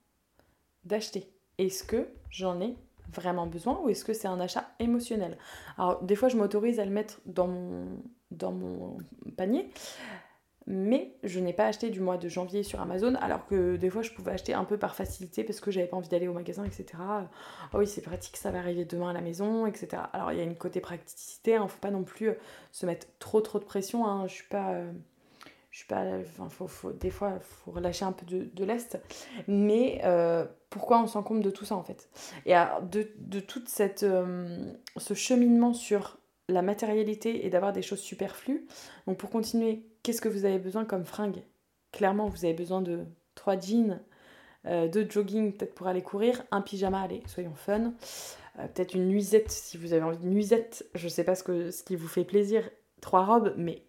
d'acheter. 0.85 1.29
Est-ce 1.57 1.83
que 1.83 2.07
j'en 2.29 2.61
ai 2.61 2.75
vraiment 3.13 3.47
besoin 3.47 3.79
ou 3.83 3.89
est-ce 3.89 4.03
que 4.05 4.13
c'est 4.13 4.27
un 4.27 4.39
achat 4.39 4.69
émotionnel? 4.79 5.37
Alors 5.77 6.03
des 6.03 6.15
fois 6.15 6.29
je 6.29 6.37
m'autorise 6.37 6.79
à 6.79 6.85
le 6.85 6.91
mettre 6.91 7.21
dans 7.25 7.47
mon, 7.47 7.85
dans 8.31 8.51
mon 8.51 8.97
panier 9.37 9.69
mais 10.65 11.15
je 11.23 11.39
n'ai 11.39 11.53
pas 11.53 11.65
acheté 11.65 11.89
du 11.89 11.99
mois 11.99 12.17
de 12.17 12.29
janvier 12.29 12.63
sur 12.63 12.79
Amazon, 12.79 13.15
alors 13.15 13.45
que 13.47 13.75
des 13.75 13.89
fois 13.89 14.01
je 14.01 14.11
pouvais 14.11 14.31
acheter 14.31 14.53
un 14.53 14.63
peu 14.63 14.77
par 14.77 14.95
facilité 14.95 15.43
parce 15.43 15.59
que 15.59 15.71
j'avais 15.71 15.87
pas 15.87 15.97
envie 15.97 16.07
d'aller 16.07 16.27
au 16.27 16.33
magasin, 16.33 16.63
etc. 16.63 16.85
Oh 17.73 17.79
oui, 17.79 17.87
c'est 17.87 18.01
pratique, 18.01 18.37
ça 18.37 18.51
va 18.51 18.59
arriver 18.59 18.85
demain 18.85 19.09
à 19.09 19.13
la 19.13 19.21
maison, 19.21 19.65
etc. 19.65 20.03
Alors 20.13 20.31
il 20.31 20.37
y 20.37 20.41
a 20.41 20.43
une 20.43 20.55
côté 20.55 20.79
praticité, 20.79 21.55
hein, 21.55 21.67
faut 21.67 21.79
pas 21.79 21.91
non 21.91 22.03
plus 22.03 22.31
se 22.71 22.85
mettre 22.85 23.07
trop 23.19 23.41
trop 23.41 23.59
de 23.59 23.65
pression. 23.65 24.07
Hein. 24.07 24.27
Je 24.27 24.33
suis 24.33 24.47
pas. 24.47 24.71
Euh, 24.71 24.91
je 25.73 25.79
suis 25.79 25.87
pas. 25.87 26.03
Enfin, 26.21 26.47
faut, 26.49 26.91
des 26.91 27.09
fois, 27.09 27.39
faut 27.41 27.71
relâcher 27.71 28.05
un 28.05 28.11
peu 28.11 28.27
de, 28.27 28.63
l'Est. 28.63 28.99
Mais 29.47 30.01
euh, 30.03 30.45
pourquoi 30.69 31.01
on 31.01 31.07
s'encombre 31.07 31.41
de 31.41 31.49
tout 31.49 31.65
ça 31.65 31.75
en 31.75 31.83
fait? 31.83 32.09
Et 32.45 32.53
de, 32.91 33.09
de 33.17 33.39
toute 33.39 33.67
cette. 33.67 34.05
ce 34.97 35.13
cheminement 35.15 35.73
sur 35.73 36.19
la 36.47 36.61
matérialité 36.61 37.45
et 37.45 37.49
d'avoir 37.49 37.73
des 37.73 37.81
choses 37.81 38.01
superflues. 38.01 38.67
Donc 39.07 39.17
pour 39.17 39.31
continuer, 39.31 39.83
qu'est-ce 40.03 40.21
que 40.21 40.29
vous 40.29 40.45
avez 40.45 40.59
besoin 40.59 40.85
comme 40.85 41.05
fringue 41.05 41.41
Clairement, 41.91 42.27
vous 42.27 42.45
avez 42.45 42.53
besoin 42.53 42.81
de 42.81 43.05
trois 43.33 43.59
jeans, 43.59 43.99
euh, 44.67 44.87
deux 44.87 45.09
jogging 45.09 45.53
peut-être 45.53 45.73
pour 45.73 45.87
aller 45.87 46.03
courir, 46.03 46.43
un 46.51 46.61
pyjama, 46.61 47.01
allez, 47.01 47.23
soyons 47.25 47.55
fun. 47.55 47.93
Euh, 48.59 48.67
peut-être 48.67 48.93
une 48.93 49.07
nuisette 49.07 49.49
si 49.49 49.77
vous 49.77 49.93
avez 49.93 50.03
envie 50.03 50.19
de 50.19 50.27
nuisette, 50.27 50.85
je 50.93 51.07
sais 51.07 51.23
pas 51.23 51.33
ce, 51.33 51.43
que, 51.43 51.71
ce 51.71 51.83
qui 51.83 51.95
vous 51.95 52.07
fait 52.07 52.25
plaisir. 52.25 52.69
Trois 53.01 53.25
robes, 53.25 53.53
mais 53.57 53.83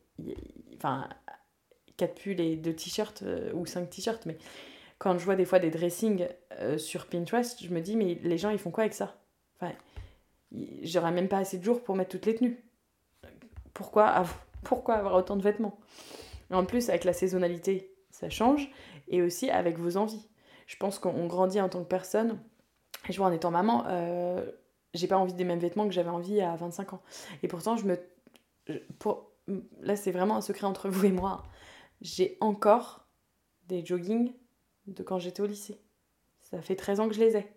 enfin, 0.76 1.08
quatre 1.96 2.14
pulls 2.14 2.40
et 2.40 2.56
deux 2.56 2.74
t-shirts 2.74 3.22
euh, 3.22 3.52
ou 3.54 3.66
cinq 3.66 3.90
t-shirts, 3.90 4.26
mais 4.26 4.36
quand 4.98 5.18
je 5.18 5.24
vois 5.24 5.36
des 5.36 5.44
fois 5.44 5.58
des 5.58 5.70
dressings 5.70 6.26
sur 6.78 7.06
Pinterest, 7.06 7.62
je 7.62 7.68
me 7.70 7.80
dis, 7.80 7.96
mais 7.96 8.18
les 8.22 8.38
gens 8.38 8.50
ils 8.50 8.58
font 8.58 8.70
quoi 8.70 8.84
avec 8.84 8.94
ça? 8.94 9.16
Enfin, 9.56 9.74
j'aurais 10.82 11.10
même 11.10 11.28
pas 11.28 11.38
assez 11.38 11.58
de 11.58 11.64
jours 11.64 11.82
pour 11.82 11.96
mettre 11.96 12.10
toutes 12.10 12.26
les 12.26 12.34
tenues. 12.34 12.62
Pourquoi 13.72 14.06
avoir, 14.06 15.14
autant 15.14 15.36
de 15.36 15.42
vêtements? 15.42 15.78
En 16.50 16.64
plus, 16.64 16.88
avec 16.88 17.04
la 17.04 17.12
saisonnalité, 17.12 17.92
ça 18.10 18.30
change, 18.30 18.70
et 19.08 19.22
aussi 19.22 19.50
avec 19.50 19.78
vos 19.78 19.96
envies. 19.96 20.28
Je 20.66 20.76
pense 20.76 20.98
qu'on 20.98 21.26
grandit 21.26 21.60
en 21.60 21.68
tant 21.68 21.80
que 21.80 21.88
personne. 21.88 22.38
Et 23.08 23.12
je 23.12 23.18
vois 23.18 23.26
en 23.26 23.32
étant 23.32 23.50
maman, 23.50 23.84
euh, 23.88 24.50
j'ai 24.94 25.08
pas 25.08 25.18
envie 25.18 25.34
des 25.34 25.44
mêmes 25.44 25.58
vêtements 25.58 25.86
que 25.86 25.92
j'avais 25.92 26.10
envie 26.10 26.40
à 26.40 26.54
25 26.56 26.94
ans. 26.94 27.02
Et 27.42 27.48
pourtant, 27.48 27.76
je 27.76 27.84
me. 27.84 27.98
Là, 29.82 29.96
c'est 29.96 30.12
vraiment 30.12 30.36
un 30.36 30.40
secret 30.40 30.66
entre 30.66 30.88
vous 30.88 31.04
et 31.04 31.10
moi. 31.10 31.42
J'ai 32.04 32.38
encore 32.40 33.08
des 33.66 33.84
joggings 33.84 34.32
de 34.86 35.02
quand 35.02 35.18
j'étais 35.18 35.40
au 35.40 35.46
lycée. 35.46 35.80
Ça 36.42 36.62
fait 36.62 36.76
13 36.76 37.00
ans 37.00 37.08
que 37.08 37.14
je 37.14 37.20
les 37.20 37.36
ai 37.36 37.48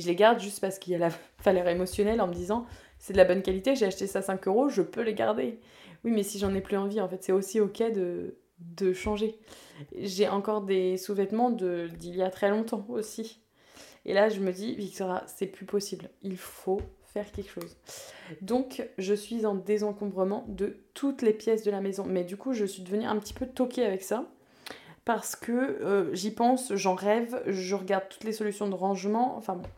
je 0.00 0.06
les 0.06 0.16
garde 0.16 0.40
juste 0.40 0.60
parce 0.60 0.78
qu'il 0.78 0.92
y 0.92 0.96
a 0.96 0.98
la 0.98 1.10
valeur 1.44 1.68
émotionnelle 1.68 2.20
en 2.20 2.26
me 2.26 2.34
disant 2.34 2.66
c'est 2.98 3.12
de 3.12 3.18
la 3.18 3.24
bonne 3.24 3.42
qualité, 3.42 3.76
j'ai 3.76 3.86
acheté 3.86 4.06
ça 4.06 4.22
5 4.22 4.46
euros, 4.48 4.68
je 4.68 4.82
peux 4.82 5.02
les 5.02 5.14
garder. 5.14 5.60
Oui, 6.04 6.10
mais 6.10 6.22
si 6.22 6.38
j'en 6.38 6.54
ai 6.54 6.60
plus 6.60 6.76
envie, 6.76 7.00
en 7.00 7.08
fait, 7.08 7.22
c'est 7.22 7.32
aussi 7.32 7.60
ok 7.60 7.78
de, 7.92 8.36
de 8.58 8.92
changer. 8.92 9.38
J'ai 9.98 10.28
encore 10.28 10.62
des 10.62 10.96
sous-vêtements 10.96 11.50
d'il 11.50 12.16
y 12.16 12.22
a 12.22 12.30
très 12.30 12.50
longtemps 12.50 12.84
aussi. 12.88 13.40
Et 14.04 14.14
là, 14.14 14.28
je 14.28 14.40
me 14.40 14.52
dis, 14.52 14.74
Victoria, 14.74 15.24
c'est 15.26 15.46
plus 15.46 15.66
possible. 15.66 16.10
Il 16.22 16.36
faut 16.36 16.80
faire 17.12 17.30
quelque 17.32 17.50
chose. 17.50 17.76
Donc, 18.40 18.86
je 18.98 19.14
suis 19.14 19.46
en 19.46 19.54
désencombrement 19.54 20.44
de 20.48 20.78
toutes 20.94 21.22
les 21.22 21.32
pièces 21.32 21.64
de 21.64 21.70
la 21.70 21.80
maison. 21.80 22.04
Mais 22.06 22.24
du 22.24 22.36
coup, 22.36 22.52
je 22.52 22.64
suis 22.64 22.82
devenue 22.82 23.06
un 23.06 23.16
petit 23.16 23.34
peu 23.34 23.46
toquée 23.46 23.84
avec 23.84 24.02
ça 24.02 24.24
parce 25.04 25.34
que 25.34 25.52
euh, 25.52 26.14
j'y 26.14 26.30
pense, 26.30 26.74
j'en 26.74 26.94
rêve, 26.94 27.42
je 27.46 27.74
regarde 27.74 28.04
toutes 28.08 28.24
les 28.24 28.32
solutions 28.32 28.68
de 28.68 28.74
rangement. 28.74 29.36
Enfin 29.36 29.54
bon, 29.54 29.68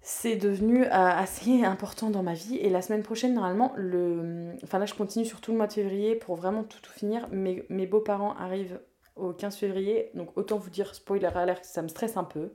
c'est 0.00 0.36
devenu 0.36 0.84
euh, 0.84 0.88
assez 0.90 1.64
important 1.64 2.10
dans 2.10 2.22
ma 2.22 2.34
vie. 2.34 2.56
Et 2.56 2.70
la 2.70 2.80
semaine 2.80 3.02
prochaine, 3.02 3.34
normalement, 3.34 3.72
le... 3.76 4.52
enfin 4.64 4.78
là, 4.78 4.86
je 4.86 4.94
continue 4.94 5.24
sur 5.24 5.40
tout 5.40 5.52
le 5.52 5.58
mois 5.58 5.66
de 5.66 5.72
février 5.72 6.14
pour 6.14 6.36
vraiment 6.36 6.64
tout, 6.64 6.80
tout 6.80 6.92
finir. 6.92 7.28
Mes, 7.32 7.64
mes 7.68 7.86
beaux-parents 7.86 8.34
arrivent 8.36 8.80
au 9.16 9.32
15 9.32 9.56
février, 9.56 10.10
donc 10.14 10.30
autant 10.36 10.56
vous 10.56 10.70
dire, 10.70 10.94
spoiler 10.94 11.26
alert, 11.26 11.64
ça 11.66 11.82
me 11.82 11.88
stresse 11.88 12.16
un 12.16 12.24
peu 12.24 12.52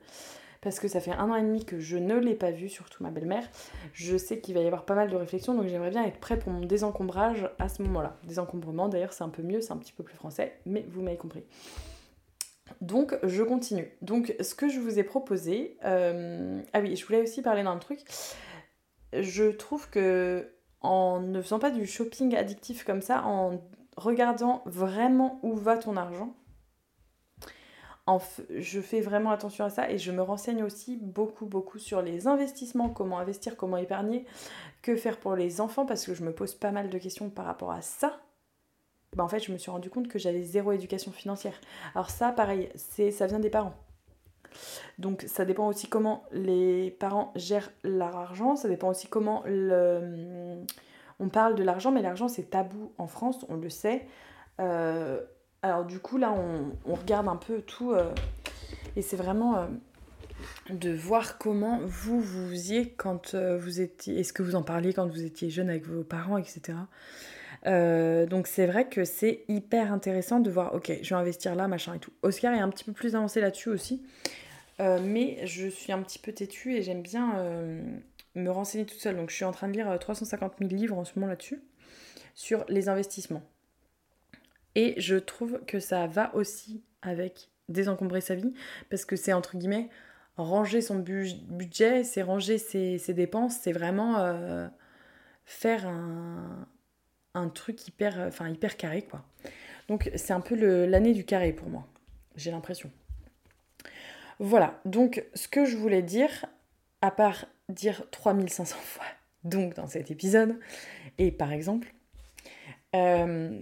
parce 0.62 0.80
que 0.80 0.88
ça 0.88 1.00
fait 1.00 1.12
un 1.12 1.30
an 1.30 1.36
et 1.36 1.42
demi 1.42 1.66
que 1.66 1.80
je 1.80 1.98
ne 1.98 2.16
l'ai 2.16 2.36
pas 2.36 2.52
vu, 2.52 2.70
surtout 2.70 3.04
ma 3.04 3.10
belle-mère. 3.10 3.44
Je 3.94 4.18
sais 4.18 4.40
qu'il 4.40 4.56
va 4.56 4.62
y 4.62 4.66
avoir 4.66 4.86
pas 4.86 4.96
mal 4.96 5.10
de 5.10 5.16
réflexions, 5.16 5.54
donc 5.54 5.68
j'aimerais 5.68 5.90
bien 5.90 6.06
être 6.06 6.20
prêt 6.20 6.38
pour 6.38 6.52
mon 6.52 6.62
désencombrage 6.62 7.50
à 7.60 7.70
ce 7.70 7.82
moment-là. 7.84 8.18
Désencombrement, 8.24 8.90
d'ailleurs, 8.90 9.14
c'est 9.14 9.24
un 9.24 9.30
peu 9.30 9.44
mieux, 9.44 9.62
c'est 9.62 9.74
un 9.74 9.78
petit 9.78 9.94
peu 9.94 10.04
plus 10.04 10.16
français, 10.16 10.60
mais 10.66 10.86
vous 10.90 11.02
m'avez 11.02 11.18
compris. 11.18 11.44
Donc, 12.82 13.18
je 13.24 13.44
continue. 13.44 13.90
Donc, 14.02 14.36
ce 14.40 14.54
que 14.56 14.70
je 14.70 14.80
vous 14.80 15.00
ai 15.00 15.04
proposé... 15.04 15.78
Euh, 15.86 16.62
ah 16.74 16.80
oui, 16.82 16.96
je 16.96 17.06
voulais 17.06 17.22
aussi 17.22 17.42
parler 17.42 17.64
d'un 17.64 17.78
truc. 17.78 18.00
Je 19.14 19.46
trouve 19.46 19.90
que 19.90 20.52
en 20.82 21.20
ne 21.20 21.42
faisant 21.42 21.60
pas 21.60 21.72
du 21.72 21.86
shopping 21.86 22.36
addictif 22.36 22.84
comme 22.84 23.02
ça, 23.02 23.24
en 23.26 23.62
regardant 23.96 24.62
vraiment 24.66 25.40
où 25.44 25.56
va 25.56 25.78
ton 25.78 25.98
argent, 25.98 26.36
je 28.50 28.80
fais 28.80 29.02
vraiment 29.02 29.32
attention 29.32 29.66
à 29.66 29.70
ça 29.70 29.90
et 29.90 29.98
je 29.98 30.12
me 30.12 30.22
renseigne 30.22 30.64
aussi 30.64 30.98
beaucoup, 30.98 31.46
beaucoup 31.46 31.78
sur 31.78 32.02
les 32.02 32.28
investissements, 32.28 32.90
comment 32.90 33.20
investir, 33.20 33.58
comment 33.58 33.78
épargner, 33.78 34.26
que 34.82 34.96
faire 34.96 35.18
pour 35.18 35.36
les 35.36 35.60
enfants, 35.60 35.86
parce 35.86 36.06
que 36.06 36.14
je 36.14 36.24
me 36.24 36.34
pose 36.34 36.56
pas 36.56 36.72
mal 36.72 36.90
de 36.90 36.98
questions 36.98 37.30
par 37.30 37.46
rapport 37.46 37.72
à 37.72 37.82
ça. 37.82 38.20
Ben, 39.16 39.24
en 39.24 39.28
fait, 39.28 39.40
je 39.40 39.52
me 39.52 39.58
suis 39.58 39.72
rendu 39.72 39.90
compte 39.90 40.08
que 40.08 40.20
j'avais 40.20 40.44
zéro 40.44 40.72
éducation 40.72 41.12
financière. 41.12 41.60
Alors 41.96 42.10
ça, 42.10 42.32
pareil, 42.32 42.70
c'est 42.76 43.12
ça 43.12 43.28
vient 43.28 43.40
des 43.40 43.50
parents. 43.50 43.74
Donc 44.98 45.24
ça 45.28 45.46
dépend 45.46 45.68
aussi 45.68 45.88
comment 45.88 46.24
les 46.32 46.92
parents 46.92 47.32
gèrent 47.36 47.72
leur 47.84 48.16
argent, 48.16 48.56
ça 48.56 48.68
dépend 48.70 48.90
aussi 48.90 49.08
comment 49.08 49.44
le... 49.46 50.64
on 51.20 51.30
parle 51.30 51.56
de 51.56 51.64
l'argent, 51.64 51.92
mais 51.92 52.02
l'argent 52.02 52.28
c'est 52.28 52.50
tabou 52.50 52.92
en 52.98 53.08
France, 53.08 53.46
on 53.50 53.56
le 53.56 53.70
sait. 53.70 54.08
Euh, 54.60 55.22
alors 55.62 55.86
du 55.86 56.00
coup 56.00 56.18
là 56.18 56.34
on, 56.34 56.94
regarde 56.94 57.28
un 57.28 57.36
peu 57.36 57.62
tout 57.62 57.92
euh, 57.92 58.14
et 58.96 59.02
c'est 59.02 59.16
vraiment 59.16 59.58
euh, 59.58 59.66
de 60.70 60.92
voir 60.92 61.38
comment 61.38 61.80
vous 61.84 62.20
vous 62.20 62.50
faisiez 62.50 62.92
quand 62.92 63.36
vous 63.36 63.82
étiez, 63.82 64.20
est-ce 64.20 64.34
que 64.34 64.44
vous 64.44 64.56
en 64.56 64.64
parliez 64.64 64.94
quand 64.94 65.08
vous 65.08 65.24
étiez 65.24 65.50
jeune 65.50 65.70
avec 65.70 65.86
vos 65.86 66.04
parents, 66.04 66.38
etc. 66.38 66.78
donc 67.66 68.48
c'est 68.48 68.68
vrai 68.68 68.88
que 68.88 69.04
c'est 69.04 69.44
hyper 69.48 69.92
intéressant 69.92 70.40
de 70.40 70.52
voir, 70.52 70.76
ok, 70.76 70.92
je 71.02 71.10
vais 71.10 71.20
investir 71.20 71.56
là, 71.56 71.68
machin 71.68 71.96
et 71.96 72.00
tout. 72.00 72.12
Oscar 72.22 72.54
est 72.54 72.60
un 72.60 72.70
petit 72.70 72.84
peu 72.84 72.94
plus 72.94 73.16
avancé 73.16 73.42
là-dessus 73.42 73.70
aussi. 73.70 74.04
Euh, 74.80 75.00
mais 75.02 75.46
je 75.46 75.68
suis 75.68 75.92
un 75.92 76.02
petit 76.04 76.20
peu 76.20 76.32
têtue 76.32 76.76
et 76.76 76.84
j'aime 76.84 77.02
bien 77.02 77.38
euh, 77.38 77.82
me 78.36 78.50
renseigner 78.50 78.86
toute 78.86 79.00
seule. 79.00 79.16
Donc 79.16 79.30
je 79.30 79.36
suis 79.36 79.46
en 79.46 79.52
train 79.52 79.68
de 79.68 79.74
lire 79.74 79.98
350 80.00 80.54
euh, 80.54 80.68
000 80.68 80.80
livres 80.80 80.98
en 80.98 81.06
ce 81.06 81.14
moment 81.16 81.28
là-dessus, 81.28 81.62
sur 82.36 82.64
les 82.70 82.90
investissements. 82.90 83.44
Et 84.78 84.94
je 84.98 85.16
trouve 85.16 85.60
que 85.66 85.80
ça 85.80 86.06
va 86.06 86.34
aussi 86.36 86.84
avec 87.02 87.50
désencombrer 87.68 88.22
sa 88.22 88.36
vie, 88.36 88.54
parce 88.92 89.06
que 89.06 89.16
c'est 89.16 89.34
entre 89.34 89.58
guillemets 89.58 89.90
ranger 90.38 90.82
son 90.82 91.00
budget, 91.00 92.04
c'est 92.04 92.22
ranger 92.22 92.60
ses, 92.60 93.14
dépenses, 93.16 93.58
c'est 93.60 93.72
vraiment 93.72 94.70
faire 95.46 95.88
un, 95.88 97.50
truc 97.50 97.88
hyper, 97.88 98.20
enfin, 98.28 98.50
hyper 98.50 98.78
carré, 98.78 99.02
quoi. 99.02 99.26
Donc 99.88 100.12
c'est 100.16 100.34
un 100.34 100.42
peu 100.42 100.54
l'année 100.86 101.14
du 101.14 101.26
carré 101.26 101.54
pour 101.54 101.70
moi, 101.70 101.88
j'ai 102.36 102.52
l'impression. 102.52 102.92
Voilà, 104.38 104.80
donc 104.86 105.26
ce 105.34 105.48
que 105.48 105.66
je 105.66 105.76
voulais 105.76 106.04
dire, 106.04 106.46
à 107.02 107.10
part 107.10 107.46
dire 107.68 108.04
3500 108.12 108.76
fois, 108.76 109.06
donc 109.44 109.74
dans 109.74 109.88
cet 109.88 110.12
épisode, 110.12 110.60
et 111.18 111.32
par 111.32 111.52
exemple, 111.52 111.96
euh, 112.96 113.60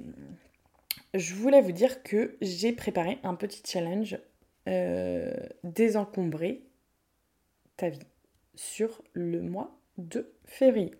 je 1.17 1.33
voulais 1.33 1.61
vous 1.61 1.71
dire 1.71 2.03
que 2.03 2.35
j'ai 2.41 2.71
préparé 2.71 3.19
un 3.23 3.35
petit 3.35 3.61
challenge 3.65 4.17
euh, 4.67 5.33
désencombrer 5.63 6.63
ta 7.77 7.89
vie 7.89 7.99
sur 8.55 9.01
le 9.13 9.41
mois 9.41 9.79
de 9.97 10.31
février. 10.45 10.91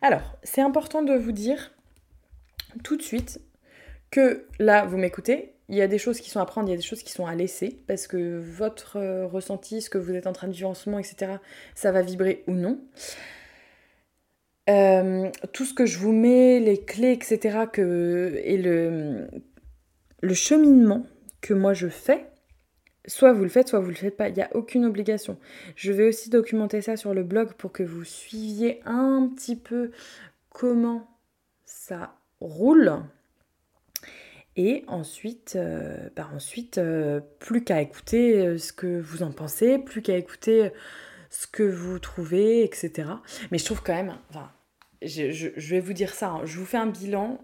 Alors, 0.00 0.36
c'est 0.42 0.60
important 0.60 1.02
de 1.02 1.14
vous 1.14 1.32
dire 1.32 1.72
tout 2.84 2.96
de 2.96 3.02
suite 3.02 3.40
que 4.10 4.46
là, 4.58 4.84
vous 4.84 4.96
m'écoutez, 4.96 5.54
il 5.68 5.76
y 5.76 5.82
a 5.82 5.88
des 5.88 5.98
choses 5.98 6.20
qui 6.20 6.30
sont 6.30 6.40
à 6.40 6.46
prendre, 6.46 6.68
il 6.68 6.72
y 6.72 6.74
a 6.74 6.76
des 6.76 6.82
choses 6.82 7.02
qui 7.02 7.12
sont 7.12 7.26
à 7.26 7.34
laisser, 7.34 7.82
parce 7.86 8.06
que 8.06 8.38
votre 8.38 8.96
euh, 8.96 9.26
ressenti, 9.26 9.80
ce 9.80 9.90
que 9.90 9.98
vous 9.98 10.14
êtes 10.14 10.26
en 10.26 10.32
train 10.32 10.48
de 10.48 10.52
vivre 10.52 10.68
en 10.68 10.74
ce 10.74 10.88
moment, 10.88 10.98
etc., 10.98 11.32
ça 11.74 11.92
va 11.92 12.02
vibrer 12.02 12.44
ou 12.46 12.52
non. 12.52 12.80
Euh, 14.70 15.30
tout 15.52 15.64
ce 15.64 15.74
que 15.74 15.86
je 15.86 15.98
vous 15.98 16.12
mets, 16.12 16.60
les 16.60 16.84
clés, 16.84 17.12
etc., 17.12 17.66
que, 17.72 18.40
et 18.44 18.58
le, 18.58 19.28
le 20.22 20.34
cheminement 20.34 21.04
que 21.40 21.52
moi 21.52 21.74
je 21.74 21.88
fais, 21.88 22.26
soit 23.06 23.32
vous 23.32 23.42
le 23.42 23.48
faites, 23.48 23.68
soit 23.68 23.80
vous 23.80 23.90
le 23.90 23.94
faites 23.94 24.16
pas. 24.16 24.28
Il 24.28 24.34
n'y 24.34 24.42
a 24.42 24.54
aucune 24.54 24.84
obligation. 24.86 25.38
Je 25.76 25.92
vais 25.92 26.08
aussi 26.08 26.30
documenter 26.30 26.80
ça 26.80 26.96
sur 26.96 27.12
le 27.12 27.24
blog 27.24 27.52
pour 27.54 27.72
que 27.72 27.82
vous 27.82 28.04
suiviez 28.04 28.80
un 28.86 29.28
petit 29.34 29.56
peu 29.56 29.90
comment 30.48 31.10
ça 31.66 32.14
roule. 32.40 33.02
Et 34.56 34.84
ensuite, 34.86 35.54
euh, 35.56 36.10
bah 36.14 36.28
ensuite 36.34 36.76
euh, 36.76 37.20
plus 37.38 37.64
qu'à 37.64 37.80
écouter 37.80 38.46
euh, 38.46 38.58
ce 38.58 38.72
que 38.72 39.00
vous 39.00 39.22
en 39.22 39.32
pensez, 39.32 39.78
plus 39.78 40.02
qu'à 40.02 40.16
écouter 40.16 40.70
ce 41.30 41.46
que 41.46 41.62
vous 41.62 41.98
trouvez, 41.98 42.62
etc. 42.62 43.08
Mais 43.50 43.56
je 43.56 43.64
trouve 43.64 43.82
quand 43.82 43.94
même, 43.94 44.14
je, 45.06 45.70
vais 45.70 45.80
vous 45.80 45.92
dire 45.92 46.14
ça, 46.14 46.30
hein, 46.30 46.40
je 46.44 46.58
vous 46.58 46.64
fais 46.64 46.76
un 46.76 46.86
bilan 46.86 47.38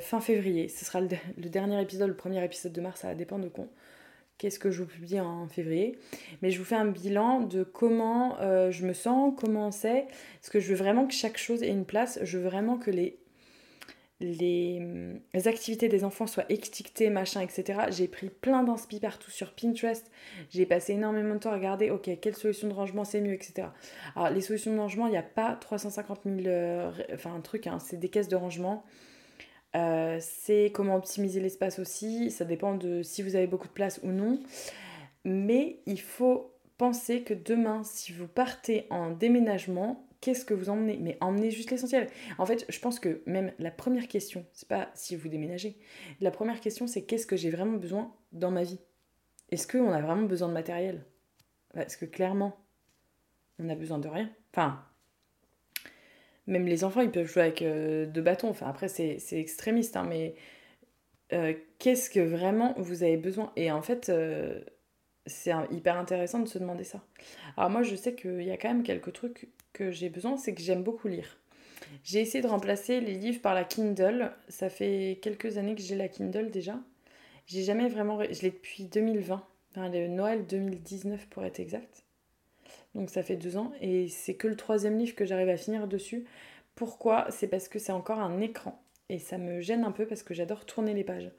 fin 0.00 0.20
février. 0.20 0.68
Ce 0.68 0.84
sera 0.84 1.00
le, 1.00 1.08
dernier 1.48 1.80
épisode, 1.80 2.08
le 2.08 2.16
premier 2.16 2.44
épisode 2.44 2.72
de 2.72 2.80
mars, 2.80 3.00
ça 3.00 3.08
va 3.08 3.14
dépendre 3.14 3.44
de 3.44 3.50
qu'est-ce 4.38 4.58
que 4.58 4.70
je 4.70 4.82
vous 4.82 4.88
publie 4.88 5.20
en 5.20 5.46
février. 5.48 5.98
Mais 6.42 6.50
je 6.50 6.58
vous 6.58 6.64
fais 6.64 6.76
un 6.76 6.86
bilan 6.86 7.40
de 7.40 7.62
comment 7.62 8.36
je 8.70 8.86
me 8.86 8.92
sens, 8.92 9.34
comment 9.38 9.70
c'est. 9.70 10.06
Parce 10.40 10.50
que 10.50 10.60
je 10.60 10.68
veux 10.68 10.76
vraiment 10.76 11.06
que 11.06 11.14
chaque 11.14 11.38
chose 11.38 11.62
ait 11.62 11.68
une 11.68 11.84
place. 11.84 12.18
Je 12.22 12.38
veux 12.38 12.48
vraiment 12.48 12.78
que 12.78 12.90
les 12.90 13.18
les, 14.20 15.10
activités 15.46 15.88
des 15.88 16.04
enfants 16.04 16.26
soient 16.26 16.44
étiquetées, 16.50 17.10
machin, 17.10 17.40
etc. 17.40 17.80
J'ai 17.90 18.06
pris 18.06 18.28
plein 18.28 18.62
d'inspi 18.62 19.00
partout 19.00 19.30
sur 19.30 19.52
Pinterest. 19.52 20.10
J'ai 20.50 20.66
passé 20.66 20.92
énormément 20.92 21.34
de 21.34 21.40
temps 21.40 21.50
à 21.50 21.54
regarder, 21.54 21.90
ok, 21.90 22.10
quelle 22.20 22.36
solution 22.36 22.68
de 22.68 22.74
rangement 22.74 23.04
c'est 23.04 23.20
mieux, 23.20 23.32
etc. 23.32 23.68
Alors, 24.14 24.30
les 24.30 24.42
solutions 24.42 24.74
de 24.74 24.78
rangement, 24.78 25.06
il 25.06 25.10
n'y 25.10 25.16
a 25.16 25.22
pas 25.22 25.54
350 25.54 26.20
000, 26.24 26.36
euh, 26.46 26.92
enfin, 27.14 27.34
un 27.34 27.40
truc, 27.40 27.66
hein, 27.66 27.78
c'est 27.78 27.98
des 27.98 28.08
caisses 28.08 28.28
de 28.28 28.36
rangement. 28.36 28.84
Euh, 29.76 30.18
c'est 30.20 30.70
comment 30.74 30.96
optimiser 30.96 31.40
l'espace 31.40 31.78
aussi. 31.78 32.30
Ça 32.30 32.44
dépend 32.44 32.74
de 32.74 33.02
si 33.02 33.22
vous 33.22 33.36
avez 33.36 33.46
beaucoup 33.46 33.68
de 33.68 33.72
place 33.72 34.00
ou 34.02 34.08
non. 34.08 34.38
Mais 35.24 35.80
il 35.86 36.00
faut 36.00 36.52
penser 36.76 37.22
que 37.22 37.34
demain, 37.34 37.82
si 37.84 38.12
vous 38.12 38.26
partez 38.26 38.86
en 38.90 39.10
déménagement, 39.10 40.04
qu'est-ce 40.20 40.44
que 40.44 40.54
vous 40.54 40.70
emmenez? 40.70 40.98
Mais 41.00 41.16
emmenez 41.20 41.50
juste 41.50 41.70
l'essentiel. 41.70 42.08
En 42.38 42.46
fait, 42.46 42.64
je 42.68 42.78
pense 42.78 43.00
que 43.00 43.22
même 43.26 43.52
la 43.58 43.70
première 43.70 44.08
question, 44.08 44.44
c'est 44.52 44.68
pas 44.68 44.90
si 44.94 45.16
vous 45.16 45.28
déménagez. 45.28 45.78
La 46.20 46.30
première 46.30 46.60
question, 46.60 46.86
c'est 46.86 47.02
qu'est-ce 47.02 47.26
que 47.26 47.36
j'ai 47.36 47.50
vraiment 47.50 47.78
besoin 47.78 48.14
dans 48.32 48.50
ma 48.50 48.62
vie? 48.62 48.80
Est-ce 49.50 49.66
qu'on 49.66 49.92
a 49.92 50.00
vraiment 50.00 50.22
besoin 50.22 50.48
de 50.48 50.54
matériel? 50.54 51.04
Parce 51.74 51.96
que 51.96 52.04
clairement, 52.04 52.56
on 53.58 53.68
a 53.68 53.74
besoin 53.74 53.98
de 53.98 54.08
rien. 54.08 54.30
Enfin, 54.52 54.84
même 56.46 56.66
les 56.66 56.84
enfants, 56.84 57.00
ils 57.00 57.10
peuvent 57.10 57.30
jouer 57.30 57.42
avec 57.42 57.62
euh, 57.62 58.06
deux 58.06 58.22
bâtons. 58.22 58.48
Enfin, 58.48 58.66
après, 58.68 58.88
c'est 58.88 59.20
extrémiste, 59.32 59.96
hein, 59.96 60.06
mais 60.08 60.34
euh, 61.32 61.54
qu'est-ce 61.78 62.10
que 62.10 62.20
vraiment 62.20 62.74
vous 62.76 63.02
avez 63.02 63.16
besoin? 63.16 63.52
Et 63.56 63.70
en 63.70 63.82
fait, 63.82 64.08
euh, 64.08 64.60
c'est 65.26 65.52
hyper 65.70 65.96
intéressant 65.96 66.40
de 66.40 66.48
se 66.48 66.58
demander 66.58 66.84
ça. 66.84 67.00
Alors 67.56 67.70
moi, 67.70 67.82
je 67.82 67.94
sais 67.94 68.14
qu'il 68.14 68.42
y 68.42 68.50
a 68.50 68.56
quand 68.56 68.68
même 68.68 68.82
quelques 68.82 69.12
trucs 69.12 69.48
que 69.72 69.90
j'ai 69.90 70.08
besoin, 70.08 70.36
c'est 70.36 70.54
que 70.54 70.62
j'aime 70.62 70.82
beaucoup 70.82 71.08
lire. 71.08 71.38
J'ai 72.04 72.20
essayé 72.20 72.42
de 72.42 72.48
remplacer 72.48 73.00
les 73.00 73.14
livres 73.14 73.40
par 73.40 73.54
la 73.54 73.64
Kindle. 73.64 74.32
Ça 74.48 74.68
fait 74.68 75.18
quelques 75.22 75.58
années 75.58 75.74
que 75.74 75.82
j'ai 75.82 75.96
la 75.96 76.08
Kindle 76.08 76.50
déjà. 76.50 76.78
J'ai 77.46 77.62
jamais 77.62 77.88
vraiment. 77.88 78.22
Je 78.22 78.42
l'ai 78.42 78.50
depuis 78.50 78.84
2020, 78.84 79.44
enfin, 79.70 79.88
le 79.88 80.06
Noël 80.06 80.46
2019 80.46 81.26
pour 81.28 81.44
être 81.44 81.60
exact. 81.60 82.04
Donc 82.94 83.10
ça 83.10 83.22
fait 83.22 83.36
deux 83.36 83.56
ans 83.56 83.72
et 83.80 84.08
c'est 84.08 84.34
que 84.34 84.48
le 84.48 84.56
troisième 84.56 84.98
livre 84.98 85.14
que 85.14 85.24
j'arrive 85.24 85.48
à 85.48 85.56
finir 85.56 85.86
dessus. 85.86 86.24
Pourquoi? 86.74 87.26
C'est 87.30 87.48
parce 87.48 87.68
que 87.68 87.78
c'est 87.78 87.92
encore 87.92 88.20
un 88.20 88.40
écran 88.40 88.80
et 89.08 89.18
ça 89.18 89.38
me 89.38 89.60
gêne 89.60 89.84
un 89.84 89.92
peu 89.92 90.06
parce 90.06 90.22
que 90.22 90.34
j'adore 90.34 90.64
tourner 90.64 90.94
les 90.94 91.04
pages. 91.04 91.30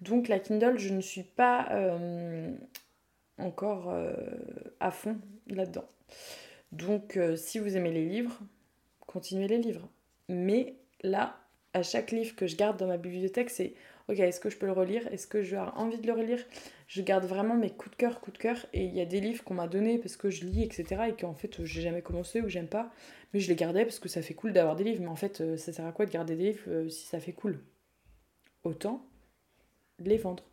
Donc 0.00 0.28
la 0.28 0.38
Kindle, 0.38 0.78
je 0.78 0.92
ne 0.92 1.00
suis 1.00 1.22
pas 1.22 1.68
euh, 1.72 2.54
encore 3.38 3.90
euh, 3.90 4.14
à 4.80 4.90
fond 4.90 5.18
là-dedans. 5.48 5.88
Donc, 6.72 7.16
euh, 7.16 7.36
si 7.36 7.58
vous 7.58 7.76
aimez 7.76 7.92
les 7.92 8.06
livres, 8.06 8.38
continuez 9.06 9.48
les 9.48 9.58
livres. 9.58 9.88
Mais 10.28 10.76
là, 11.02 11.38
à 11.74 11.82
chaque 11.82 12.10
livre 12.10 12.34
que 12.34 12.46
je 12.46 12.56
garde 12.56 12.78
dans 12.78 12.86
ma 12.86 12.96
bibliothèque, 12.96 13.50
c'est 13.50 13.74
ok, 14.08 14.18
est-ce 14.18 14.40
que 14.40 14.50
je 14.50 14.56
peux 14.56 14.66
le 14.66 14.72
relire? 14.72 15.06
Est-ce 15.12 15.26
que 15.26 15.42
j'ai 15.42 15.58
envie 15.58 15.98
de 15.98 16.06
le 16.06 16.12
relire? 16.12 16.44
Je 16.88 17.02
garde 17.02 17.24
vraiment 17.24 17.54
mes 17.54 17.70
coups 17.70 17.92
de 17.92 17.96
cœur, 17.96 18.20
coups 18.20 18.36
de 18.36 18.42
cœur. 18.42 18.66
Et 18.72 18.84
il 18.84 18.94
y 18.94 19.00
a 19.00 19.04
des 19.04 19.20
livres 19.20 19.44
qu'on 19.44 19.54
m'a 19.54 19.68
donnés 19.68 19.98
parce 19.98 20.16
que 20.16 20.30
je 20.30 20.44
lis, 20.44 20.62
etc. 20.62 21.02
Et 21.08 21.12
qu'en 21.14 21.34
fait, 21.34 21.64
j'ai 21.64 21.82
jamais 21.82 22.02
commencé 22.02 22.40
ou 22.40 22.48
j'aime 22.48 22.68
pas. 22.68 22.90
Mais 23.32 23.40
je 23.40 23.48
les 23.48 23.56
gardais 23.56 23.84
parce 23.84 23.98
que 23.98 24.08
ça 24.08 24.22
fait 24.22 24.34
cool 24.34 24.52
d'avoir 24.52 24.76
des 24.76 24.84
livres. 24.84 25.02
Mais 25.02 25.08
en 25.08 25.16
fait, 25.16 25.40
euh, 25.40 25.56
ça 25.56 25.72
sert 25.72 25.86
à 25.86 25.92
quoi 25.92 26.06
de 26.06 26.10
garder 26.10 26.36
des 26.36 26.52
livres 26.52 26.88
si 26.88 27.06
ça 27.06 27.20
fait 27.20 27.32
cool? 27.32 27.60
Autant 28.64 29.06
les 29.98 30.18
vendre 30.18 30.44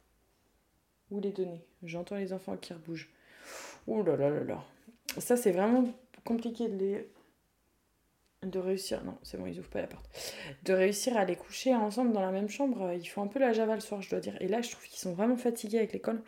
les 1.20 1.32
donner? 1.32 1.66
J'entends 1.84 2.16
les 2.16 2.34
enfants 2.34 2.58
qui 2.58 2.74
rebougent. 2.74 3.10
Ouh 3.88 4.04
là 4.04 4.16
là 4.16 4.30
là 4.30 4.44
là. 4.44 4.64
Ça, 5.18 5.38
c'est 5.38 5.52
vraiment 5.52 5.86
compliqué 6.24 6.68
de 6.68 6.78
les 6.78 7.08
de 8.46 8.60
réussir, 8.60 9.04
non, 9.04 9.18
c'est 9.24 9.38
bon, 9.38 9.46
ils 9.46 9.58
ouvrent 9.58 9.70
pas 9.70 9.80
la 9.82 9.88
porte, 9.88 10.06
de 10.64 10.74
réussir 10.74 11.16
à 11.16 11.24
les 11.24 11.36
coucher 11.36 11.74
ensemble 11.74 12.12
dans 12.12 12.22
la 12.22 12.32
même 12.32 12.50
chambre. 12.50 12.92
Ils 12.94 13.06
font 13.06 13.24
un 13.24 13.28
peu 13.28 13.40
la 13.40 13.54
java 13.54 13.76
le 13.76 13.82
soir, 13.82 14.02
je 14.02 14.10
dois 14.10 14.20
dire. 14.20 14.36
Et 14.42 14.48
là, 14.48 14.62
je 14.62 14.72
trouve 14.72 14.84
qu'ils 14.84 15.00
sont 15.00 15.14
vraiment 15.14 15.38
fatigués 15.38 15.78
avec 15.78 15.94
l'école. 15.94 16.22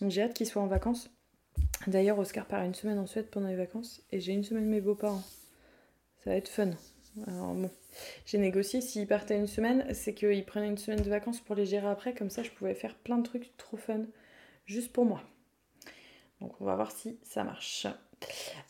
Donc 0.00 0.10
j'ai 0.10 0.22
hâte 0.22 0.34
qu'ils 0.34 0.46
soient 0.46 0.62
en 0.62 0.66
vacances. 0.66 1.10
D'ailleurs, 1.86 2.18
Oscar 2.18 2.46
part 2.46 2.62
une 2.62 2.74
semaine 2.74 2.98
en 2.98 3.06
Suède 3.06 3.28
pendant 3.30 3.48
les 3.48 3.56
vacances 3.56 4.02
et 4.10 4.20
j'ai 4.20 4.32
une 4.32 4.44
semaine 4.44 4.66
mes 4.66 4.80
beaux-parents. 4.80 5.22
Ça 6.24 6.30
va 6.30 6.36
être 6.36 6.48
fun. 6.48 6.70
J'ai 8.26 8.38
négocié 8.38 8.80
s'ils 8.80 9.06
partaient 9.06 9.36
une 9.36 9.46
semaine, 9.46 9.86
c'est 9.92 10.14
qu'ils 10.14 10.44
prenaient 10.44 10.68
une 10.68 10.78
semaine 10.78 11.02
de 11.02 11.10
vacances 11.10 11.40
pour 11.40 11.54
les 11.54 11.66
gérer 11.66 11.88
après, 11.88 12.14
comme 12.14 12.30
ça 12.30 12.42
je 12.42 12.50
pouvais 12.50 12.74
faire 12.74 12.94
plein 12.94 13.18
de 13.18 13.22
trucs 13.22 13.56
trop 13.56 13.76
fun, 13.76 14.04
juste 14.66 14.92
pour 14.92 15.04
moi. 15.04 15.22
Donc 16.40 16.60
on 16.60 16.64
va 16.64 16.74
voir 16.74 16.90
si 16.90 17.18
ça 17.22 17.44
marche. 17.44 17.86